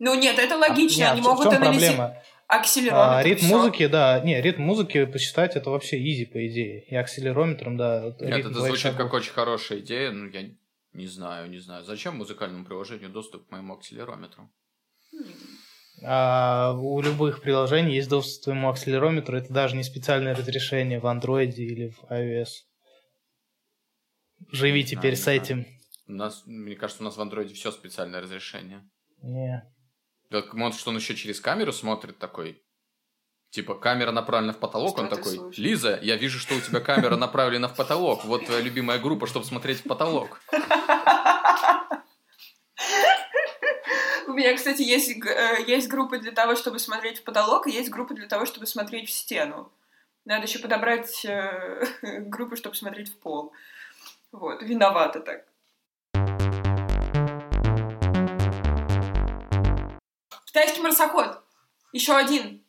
Ну 0.00 0.14
нет, 0.18 0.38
это 0.38 0.56
логично, 0.56 1.10
А, 1.10 1.12
они 1.12 1.20
в 1.20 1.24
могут 1.24 1.46
анализировать 1.46 1.96
проблема? 1.96 2.22
акселерометр. 2.48 3.12
А, 3.18 3.22
ритм 3.22 3.44
всё. 3.44 3.56
музыки, 3.58 3.86
да, 3.86 4.20
не, 4.20 4.40
ритм 4.40 4.62
музыки 4.62 5.04
посчитать 5.04 5.56
это 5.56 5.70
вообще 5.70 5.98
изи, 5.98 6.24
по 6.24 6.44
идее. 6.48 6.84
И 6.86 6.96
акселерометром, 6.96 7.76
да. 7.76 8.14
Нет, 8.18 8.36
ритм 8.38 8.48
это 8.48 8.60
звучит 8.60 8.78
шагов. 8.80 8.98
как 8.98 9.12
очень 9.12 9.32
хорошая 9.32 9.80
идея, 9.80 10.10
но 10.10 10.26
я 10.28 10.48
не 10.94 11.06
знаю, 11.06 11.50
не 11.50 11.58
знаю. 11.58 11.84
Зачем 11.84 12.16
музыкальному 12.16 12.64
приложению 12.64 13.10
доступ 13.10 13.46
к 13.46 13.52
моему 13.52 13.74
акселерометру? 13.74 14.50
А 16.02 16.72
у 16.80 17.00
любых 17.02 17.42
приложений 17.42 17.94
есть 17.96 18.08
доступ 18.08 18.40
к 18.40 18.44
твоему 18.44 18.70
акселерометру, 18.70 19.36
это 19.36 19.52
даже 19.52 19.76
не 19.76 19.82
специальное 19.82 20.34
разрешение 20.34 20.98
в 20.98 21.06
андроиде 21.06 21.62
или 21.64 21.90
в 21.90 22.04
iOS. 22.10 22.48
Живи 24.50 24.80
Не 24.80 24.86
теперь 24.86 25.14
знаю, 25.14 25.38
с 25.38 25.42
этим. 25.42 25.66
У 26.08 26.12
нас, 26.12 26.42
мне 26.46 26.74
кажется, 26.74 27.02
у 27.02 27.04
нас 27.04 27.18
в 27.18 27.20
андроиде 27.20 27.52
все 27.52 27.70
специальное 27.70 28.22
разрешение. 28.22 28.88
Не. 29.22 29.62
Так, 30.30 30.54
может, 30.54 30.78
что 30.78 30.90
он 30.90 30.96
еще 30.96 31.16
через 31.16 31.40
камеру 31.40 31.72
смотрит 31.72 32.18
такой? 32.18 32.62
Типа, 33.50 33.74
камера 33.74 34.12
направлена 34.12 34.52
в 34.52 34.58
потолок, 34.58 34.92
Что 34.92 35.02
он 35.02 35.08
такой, 35.08 35.34
слушаешь? 35.34 35.58
Лиза, 35.58 35.98
я 36.02 36.16
вижу, 36.16 36.38
что 36.38 36.54
у 36.54 36.60
тебя 36.60 36.78
камера 36.80 37.16
направлена 37.16 37.66
в 37.66 37.74
потолок. 37.74 38.24
Вот 38.24 38.46
твоя 38.46 38.60
любимая 38.60 39.00
группа, 39.00 39.26
чтобы 39.26 39.44
смотреть 39.44 39.80
в 39.80 39.88
потолок. 39.88 40.40
У 44.28 44.32
меня, 44.32 44.54
кстати, 44.56 44.82
есть, 44.82 45.10
э, 45.26 45.64
есть 45.66 45.88
группа 45.88 46.16
для 46.18 46.30
того, 46.30 46.54
чтобы 46.54 46.78
смотреть 46.78 47.18
в 47.18 47.24
потолок, 47.24 47.66
и 47.66 47.72
есть 47.72 47.90
группа 47.90 48.14
для 48.14 48.28
того, 48.28 48.46
чтобы 48.46 48.66
смотреть 48.66 49.08
в 49.08 49.12
стену. 49.12 49.72
Надо 50.24 50.46
еще 50.46 50.60
подобрать 50.60 51.24
э, 51.24 51.84
группу, 52.20 52.54
чтобы 52.54 52.76
смотреть 52.76 53.08
в 53.08 53.18
пол. 53.18 53.52
Вот, 54.30 54.62
виновата 54.62 55.18
так. 55.18 55.49
Китайский 60.50 60.80
марсоход. 60.82 61.38
Еще 61.92 62.16
один. 62.16 62.64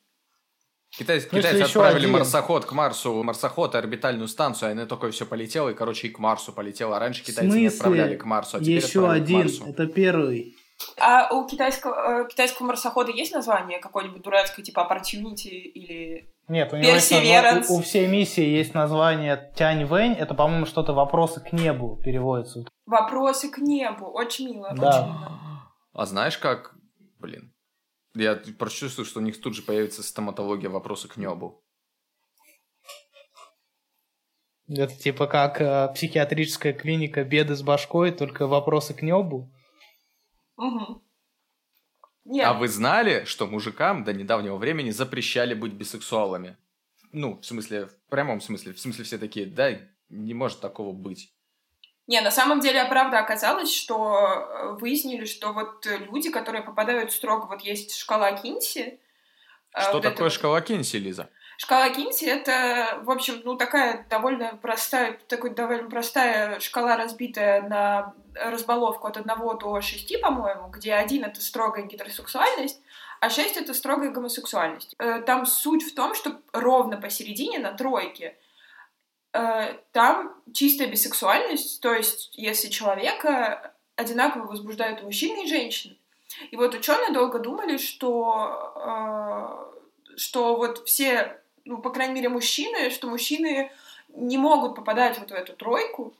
Китайцы, 0.95 1.27
Ну, 1.31 1.39
китайцы 1.39 1.61
отправили 1.61 2.03
один. 2.03 2.11
марсоход 2.11 2.65
к 2.65 2.73
Марсу, 2.73 3.23
марсоход 3.23 3.73
и 3.73 3.77
орбитальную 3.77 4.27
станцию, 4.27 4.69
а 4.69 4.71
она 4.73 4.85
такое 4.85 5.11
все 5.11 5.25
полетело, 5.25 5.69
и, 5.69 5.73
короче, 5.73 6.07
и 6.07 6.11
к 6.11 6.19
Марсу 6.19 6.51
полетело. 6.53 6.97
А 6.97 6.99
раньше 6.99 7.23
китайцы 7.23 7.57
не 7.57 7.67
отправляли 7.67 8.17
к 8.17 8.25
Марсу, 8.25 8.57
а 8.57 8.59
теперь 8.59 8.83
Еще 8.83 9.09
один, 9.09 9.37
Марсу. 9.39 9.65
это 9.65 9.87
первый. 9.87 10.55
А 10.99 11.33
у 11.33 11.47
китайского, 11.47 12.23
э, 12.23 12.27
китайского 12.27 12.67
марсохода 12.67 13.11
есть 13.11 13.33
название 13.33 13.79
какое-нибудь 13.79 14.21
дурацкое, 14.21 14.63
типа 14.65 14.87
Opportunity 14.91 15.47
или... 15.49 16.29
Нет, 16.47 16.71
у 16.73 16.75
него 16.77 16.91
есть 16.91 17.11
назва- 17.11 17.65
у, 17.69 17.77
у 17.77 17.81
всей 17.81 18.07
миссии 18.07 18.43
есть 18.43 18.73
название 18.73 19.51
Тянь 19.55 19.85
Вэнь, 19.85 20.13
это, 20.13 20.33
по-моему, 20.33 20.65
что-то 20.65 20.93
вопросы 20.93 21.39
к 21.39 21.53
небу 21.53 21.99
переводится. 22.03 22.65
Вопросы 22.85 23.49
к 23.49 23.59
небу. 23.59 24.07
Очень 24.07 24.49
мило. 24.53 24.73
Да. 24.75 24.89
Очень 24.89 25.07
мило. 25.13 25.39
А 25.93 26.05
знаешь 26.05 26.37
как? 26.37 26.75
Блин. 27.19 27.50
Я 28.13 28.35
прочувствую, 28.35 29.05
что 29.05 29.19
у 29.19 29.23
них 29.23 29.39
тут 29.39 29.55
же 29.55 29.61
появится 29.61 30.03
стоматология 30.03 30.69
вопросы 30.69 31.07
к 31.07 31.17
небу. 31.17 31.63
Это 34.67 34.95
типа 34.95 35.27
как 35.27 35.59
э, 35.61 35.91
психиатрическая 35.93 36.73
клиника 36.73 37.23
беды 37.23 37.55
с 37.55 37.61
башкой, 37.61 38.11
только 38.11 38.47
вопросы 38.47 38.93
к 38.93 39.01
небу. 39.01 39.51
Мгм. 40.57 41.01
Нет, 42.23 42.45
А 42.45 42.53
вы 42.53 42.67
знали, 42.67 43.25
что 43.25 43.47
мужикам 43.47 44.03
до 44.03 44.13
недавнего 44.13 44.57
времени 44.57 44.91
запрещали 44.91 45.53
быть 45.53 45.73
бисексуалами? 45.73 46.57
Ну, 47.11 47.39
в 47.39 47.45
смысле, 47.45 47.87
в 47.87 47.95
прямом 48.09 48.39
смысле. 48.39 48.73
В 48.73 48.79
смысле 48.79 49.03
все 49.03 49.17
такие, 49.17 49.45
да, 49.45 49.77
не 50.09 50.33
может 50.33 50.61
такого 50.61 50.93
быть. 50.93 51.33
Не, 52.11 52.19
на 52.19 52.29
самом 52.31 52.59
деле, 52.59 52.83
правда, 52.83 53.19
оказалось, 53.19 53.73
что 53.73 53.95
э, 54.19 54.71
выяснили, 54.81 55.23
что 55.23 55.53
вот 55.53 55.85
люди, 55.85 56.29
которые 56.29 56.61
попадают 56.61 57.13
строго, 57.13 57.45
вот 57.45 57.61
есть 57.61 57.95
шкала 57.95 58.33
Кинси. 58.33 58.99
э, 59.73 59.81
Что 59.81 59.93
вот 59.93 59.99
это 60.03 60.09
такое 60.09 60.25
вот- 60.25 60.33
шкала 60.33 60.59
Кинси, 60.59 60.97
Лиза? 60.97 61.29
Шкала 61.57 61.89
Кинси 61.89 62.25
это, 62.25 62.99
в 63.03 63.09
общем, 63.11 63.41
ну 63.45 63.55
такая 63.55 64.05
довольно 64.09 64.57
простая, 64.61 65.17
такой 65.29 65.51
довольно 65.51 65.89
простая 65.89 66.59
шкала, 66.59 66.97
разбитая 66.97 67.61
на 67.61 68.13
разбаловку 68.35 69.07
от 69.07 69.15
1 69.15 69.57
до 69.57 69.79
6, 69.79 70.19
по-моему, 70.19 70.67
где 70.67 70.95
1 70.95 71.23
это 71.23 71.39
строгая 71.39 71.85
гетеросексуальность, 71.85 72.81
а 73.21 73.29
6 73.29 73.55
это 73.55 73.73
строгая 73.73 74.09
гомосексуальность. 74.11 74.95
Э, 74.99 75.21
Там 75.21 75.45
суть 75.45 75.83
в 75.89 75.95
том, 75.95 76.13
что 76.13 76.41
ровно 76.51 76.97
посередине, 76.97 77.59
на 77.59 77.71
тройке, 77.71 78.35
там 79.31 80.35
чистая 80.53 80.87
бисексуальность, 80.87 81.81
то 81.81 81.93
есть 81.93 82.31
если 82.33 82.67
человека 82.67 83.73
одинаково 83.95 84.45
возбуждают 84.45 85.03
мужчины 85.03 85.45
и 85.45 85.47
женщины. 85.47 85.97
И 86.49 86.55
вот 86.55 86.73
ученые 86.73 87.11
долго 87.11 87.39
думали, 87.39 87.77
что, 87.77 88.73
э, 88.75 90.17
что 90.17 90.55
вот 90.55 90.85
все, 90.87 91.39
ну, 91.65 91.77
по 91.77 91.91
крайней 91.91 92.15
мере, 92.15 92.29
мужчины, 92.29 92.89
что 92.89 93.09
мужчины 93.09 93.71
не 94.09 94.37
могут 94.37 94.75
попадать 94.75 95.19
вот 95.19 95.31
в 95.31 95.33
эту 95.33 95.53
тройку, 95.53 96.13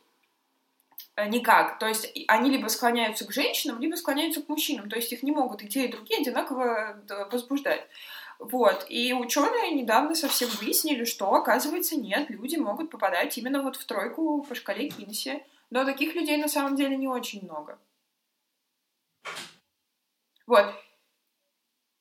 Э, 1.16 1.28
Никак. 1.28 1.80
То 1.80 1.88
есть 1.88 2.12
они 2.28 2.50
либо 2.50 2.68
склоняются 2.68 3.26
к 3.26 3.32
женщинам, 3.32 3.80
либо 3.80 3.96
склоняются 3.96 4.42
к 4.42 4.50
мужчинам. 4.50 4.90
То 4.90 4.96
есть 4.96 5.12
их 5.12 5.24
не 5.24 5.32
могут 5.32 5.64
и 5.64 5.68
те, 5.68 5.86
и 5.86 5.92
другие 5.92 6.22
одинаково 6.22 6.98
да, 7.08 7.26
возбуждать. 7.26 7.86
Вот. 8.42 8.88
И 8.90 9.14
ученые 9.14 9.72
недавно 9.72 10.16
совсем 10.16 10.50
выяснили, 10.60 11.06
что, 11.06 11.32
оказывается, 11.32 11.96
нет, 11.96 12.28
люди 12.32 12.56
могут 12.56 12.90
попадать 12.90 13.38
именно 13.38 13.62
вот 13.62 13.76
в 13.76 13.86
тройку 13.86 14.42
по 14.42 14.56
шкале 14.56 14.90
Кинси. 14.90 15.46
Но 15.70 15.86
таких 15.86 16.16
людей 16.16 16.38
на 16.38 16.50
самом 16.50 16.76
деле 16.76 16.98
не 16.98 17.08
очень 17.08 17.44
много. 17.44 17.80
Вот. 20.48 20.74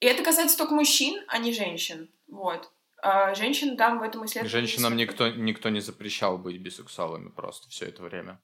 И 0.00 0.06
это 0.06 0.24
касается 0.24 0.56
только 0.56 0.74
мужчин, 0.74 1.22
а 1.28 1.36
не 1.36 1.52
женщин. 1.52 2.10
Вот. 2.26 2.72
А 3.02 3.34
женщин 3.34 3.76
там 3.76 3.98
в 3.98 4.02
этом 4.02 4.24
исследовании... 4.24 4.66
Женщинам 4.66 4.96
никто, 4.96 5.28
никто 5.28 5.68
не 5.68 5.80
запрещал 5.80 6.38
быть 6.38 6.58
бисексуалами 6.58 7.28
просто 7.28 7.68
все 7.68 7.86
это 7.86 8.02
время. 8.02 8.40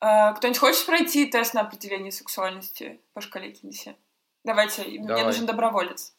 А, 0.00 0.32
Кто-нибудь 0.32 0.58
хочет 0.58 0.84
пройти 0.86 1.26
тест 1.26 1.54
на 1.54 1.60
определение 1.60 2.10
сексуальности 2.10 3.00
по 3.14 3.20
шкале 3.20 3.52
Кинси? 3.52 3.96
Давайте, 4.42 4.82
мне 4.82 5.06
Давай. 5.06 5.24
нужен 5.24 5.46
доброволец. 5.46 6.17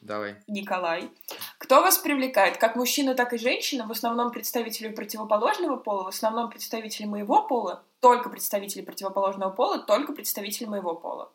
Давай. 0.00 0.36
Николай. 0.46 1.10
Кто 1.58 1.80
вас 1.80 1.98
привлекает? 1.98 2.56
Как 2.56 2.76
мужчина, 2.76 3.14
так 3.14 3.32
и 3.32 3.38
женщина? 3.38 3.86
В 3.86 3.90
основном 3.90 4.30
представители 4.30 4.88
противоположного 4.88 5.76
пола, 5.76 6.04
в 6.04 6.08
основном 6.08 6.50
представители 6.50 7.06
моего 7.06 7.42
пола, 7.42 7.82
только 8.00 8.28
представители 8.28 8.82
противоположного 8.82 9.50
пола, 9.50 9.78
только 9.80 10.12
представители 10.12 10.66
моего 10.66 10.94
пола. 10.94 11.32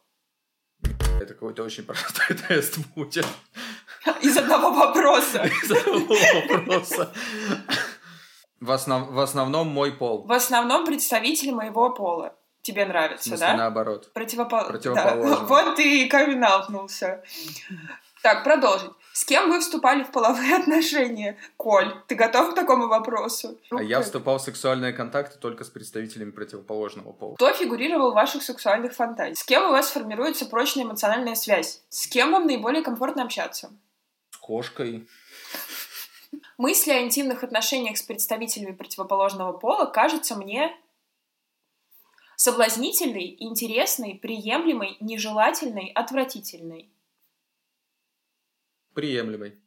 Это 1.22 1.34
какой-то 1.34 1.64
очень 1.64 1.84
простой 1.84 2.36
тест 2.48 2.78
будет. 2.96 3.26
Из 4.22 4.38
одного 4.38 4.72
вопроса. 4.72 5.44
Из 5.64 5.72
одного 5.72 6.16
вопроса. 6.50 7.14
В, 8.60 8.72
основ- 8.72 9.12
в 9.12 9.20
основном 9.20 9.68
мой 9.68 9.92
пол. 9.92 10.24
В 10.24 10.32
основном 10.32 10.86
представители 10.86 11.52
моего 11.52 11.90
пола. 11.90 12.36
Тебе 12.62 12.86
нравится, 12.86 13.38
да? 13.38 13.58
наоборот. 13.58 14.10
Противопо- 14.16 14.66
Противоположно. 14.68 15.36
Да. 15.36 15.44
Вот 15.46 15.76
ты 15.76 16.06
и 16.06 16.10
камин-аутнулся. 16.10 17.22
Так, 18.24 18.46
продолжить. 18.46 18.92
С 19.12 19.26
кем 19.26 19.50
вы 19.50 19.60
вступали 19.60 20.04
в 20.04 20.12
половые 20.12 20.56
отношения? 20.62 21.38
Коль, 21.58 21.94
ты 22.08 22.16
готов 22.16 22.52
к 22.52 22.56
такому 22.56 22.88
вопросу? 22.88 23.60
А 23.70 23.84
я 23.84 24.02
вступал 24.02 24.38
в 24.38 24.42
сексуальные 24.42 24.94
контакты 24.94 25.38
только 25.38 25.66
с 25.66 25.70
представителями 25.70 26.32
противоположного 26.32 27.12
пола. 27.12 27.36
Кто 27.36 27.52
фигурировал 27.52 28.12
в 28.12 28.16
ваших 28.16 28.42
сексуальных 28.42 28.94
фантазиях? 28.94 29.38
С 29.38 29.44
кем 29.44 29.66
у 29.66 29.72
вас 29.72 29.92
формируется 29.92 30.46
прочная 30.46 30.86
эмоциональная 30.86 31.36
связь? 31.36 31.84
С 31.90 32.08
кем 32.08 32.32
вам 32.32 32.48
наиболее 32.48 32.82
комфортно 32.82 33.24
общаться? 33.24 33.74
С 34.32 34.38
кошкой. 34.38 35.06
Мысли 36.58 36.92
о 36.92 37.02
интимных 37.02 37.44
отношениях 37.44 37.98
с 37.98 38.04
представителями 38.04 38.72
противоположного 38.72 39.52
пола 39.52 39.86
кажутся 39.86 40.36
мне 40.36 40.74
соблазнительной, 42.38 43.36
интересной, 43.40 44.16
приемлемой, 44.16 44.96
нежелательной, 45.02 45.92
отвратительной. 45.94 46.93
Приемлемый. 48.94 49.60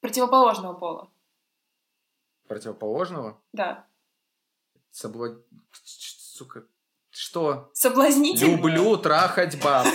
Противоположного 0.00 0.74
пола. 0.74 1.10
Противоположного? 2.48 3.40
Да. 3.52 3.86
Собло... 4.90 5.42
Сука. 5.72 6.64
Что? 7.10 7.70
Соблазнительной. 7.72 8.56
Люблю 8.56 8.96
трахать 8.96 9.62
баб. 9.62 9.86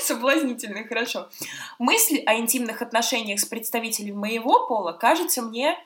Соблазнительной, 0.00 0.86
хорошо. 0.86 1.30
Мысль 1.78 2.22
о 2.26 2.36
интимных 2.36 2.82
отношениях 2.82 3.40
с 3.40 3.44
представителями 3.44 4.12
моего 4.16 4.66
пола 4.66 4.92
кажется 4.92 5.42
мне 5.42 5.76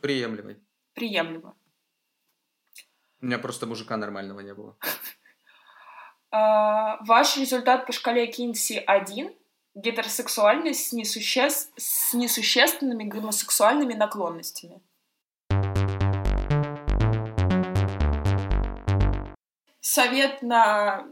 Приемлемый. 0.00 0.58
приемлемо. 0.94 1.56
У 3.20 3.26
меня 3.26 3.38
просто 3.38 3.66
мужика 3.66 3.96
нормального 3.96 4.40
не 4.40 4.52
было. 4.52 4.76
А, 6.30 6.98
ваш 7.04 7.36
результат 7.36 7.86
по 7.86 7.92
шкале 7.92 8.26
Кинси 8.26 8.82
1 8.84 9.34
гетеросексуальность 9.74 10.88
с, 10.88 10.92
несуще- 10.92 11.50
с 11.76 12.14
несущественными 12.14 13.04
гомосексуальными 13.04 13.94
наклонностями. 13.94 14.80
Совет 19.80 20.42
на 20.42 21.06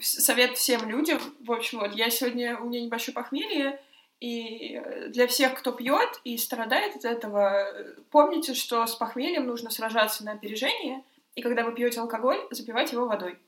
совет 0.00 0.56
всем 0.56 0.88
людям. 0.88 1.20
В 1.40 1.52
общем, 1.52 1.80
вот 1.80 1.94
я 1.94 2.10
сегодня 2.10 2.58
у 2.58 2.66
меня 2.66 2.80
небольшое 2.80 3.14
похмелье, 3.14 3.80
и 4.20 4.80
для 5.08 5.26
всех, 5.28 5.54
кто 5.54 5.72
пьет 5.72 6.20
и 6.24 6.36
страдает 6.38 6.96
от 6.96 7.04
этого, 7.04 7.72
помните, 8.10 8.54
что 8.54 8.86
с 8.86 8.94
похмельем 8.94 9.46
нужно 9.46 9.70
сражаться 9.70 10.24
на 10.24 10.32
опережение, 10.32 11.04
и 11.34 11.42
когда 11.42 11.62
вы 11.62 11.72
пьете 11.72 12.00
алкоголь, 12.00 12.40
запивать 12.50 12.92
его 12.92 13.06
водой. 13.06 13.38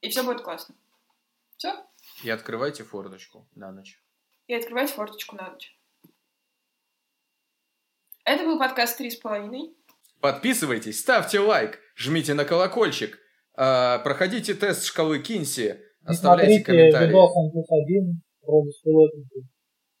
И 0.00 0.08
все 0.08 0.24
будет 0.24 0.42
классно. 0.42 0.74
Все. 1.56 1.76
И 2.22 2.30
открывайте 2.30 2.84
форточку 2.84 3.48
на 3.54 3.72
ночь. 3.72 4.02
И 4.46 4.54
открывать 4.54 4.90
форточку 4.90 5.36
на 5.36 5.50
ночь. 5.50 5.76
Это 8.24 8.44
был 8.44 8.58
подкаст 8.58 8.98
«Три 8.98 9.10
с 9.10 9.16
половиной». 9.16 9.74
Подписывайтесь, 10.20 11.00
ставьте 11.00 11.40
лайк, 11.40 11.78
жмите 11.96 12.34
на 12.34 12.44
колокольчик, 12.44 13.18
а, 13.54 14.00
проходите 14.00 14.52
тест 14.52 14.84
шкалы 14.84 15.20
Кинси, 15.20 15.82
оставляйте 16.04 16.62
комментарии. 16.62 17.08
видос. 17.08 17.32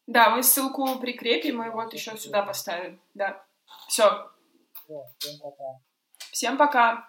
Да, 0.06 0.30
мы 0.30 0.42
ссылку 0.42 0.98
прикрепим 1.00 1.62
и 1.62 1.70
вот 1.70 1.94
еще 1.94 2.18
сюда 2.18 2.42
поставим. 2.42 3.00
Да. 3.14 3.42
Все. 3.88 4.30
Всем 5.18 5.40
пока. 5.40 5.64
Всем 6.32 6.58
пока. 6.58 7.08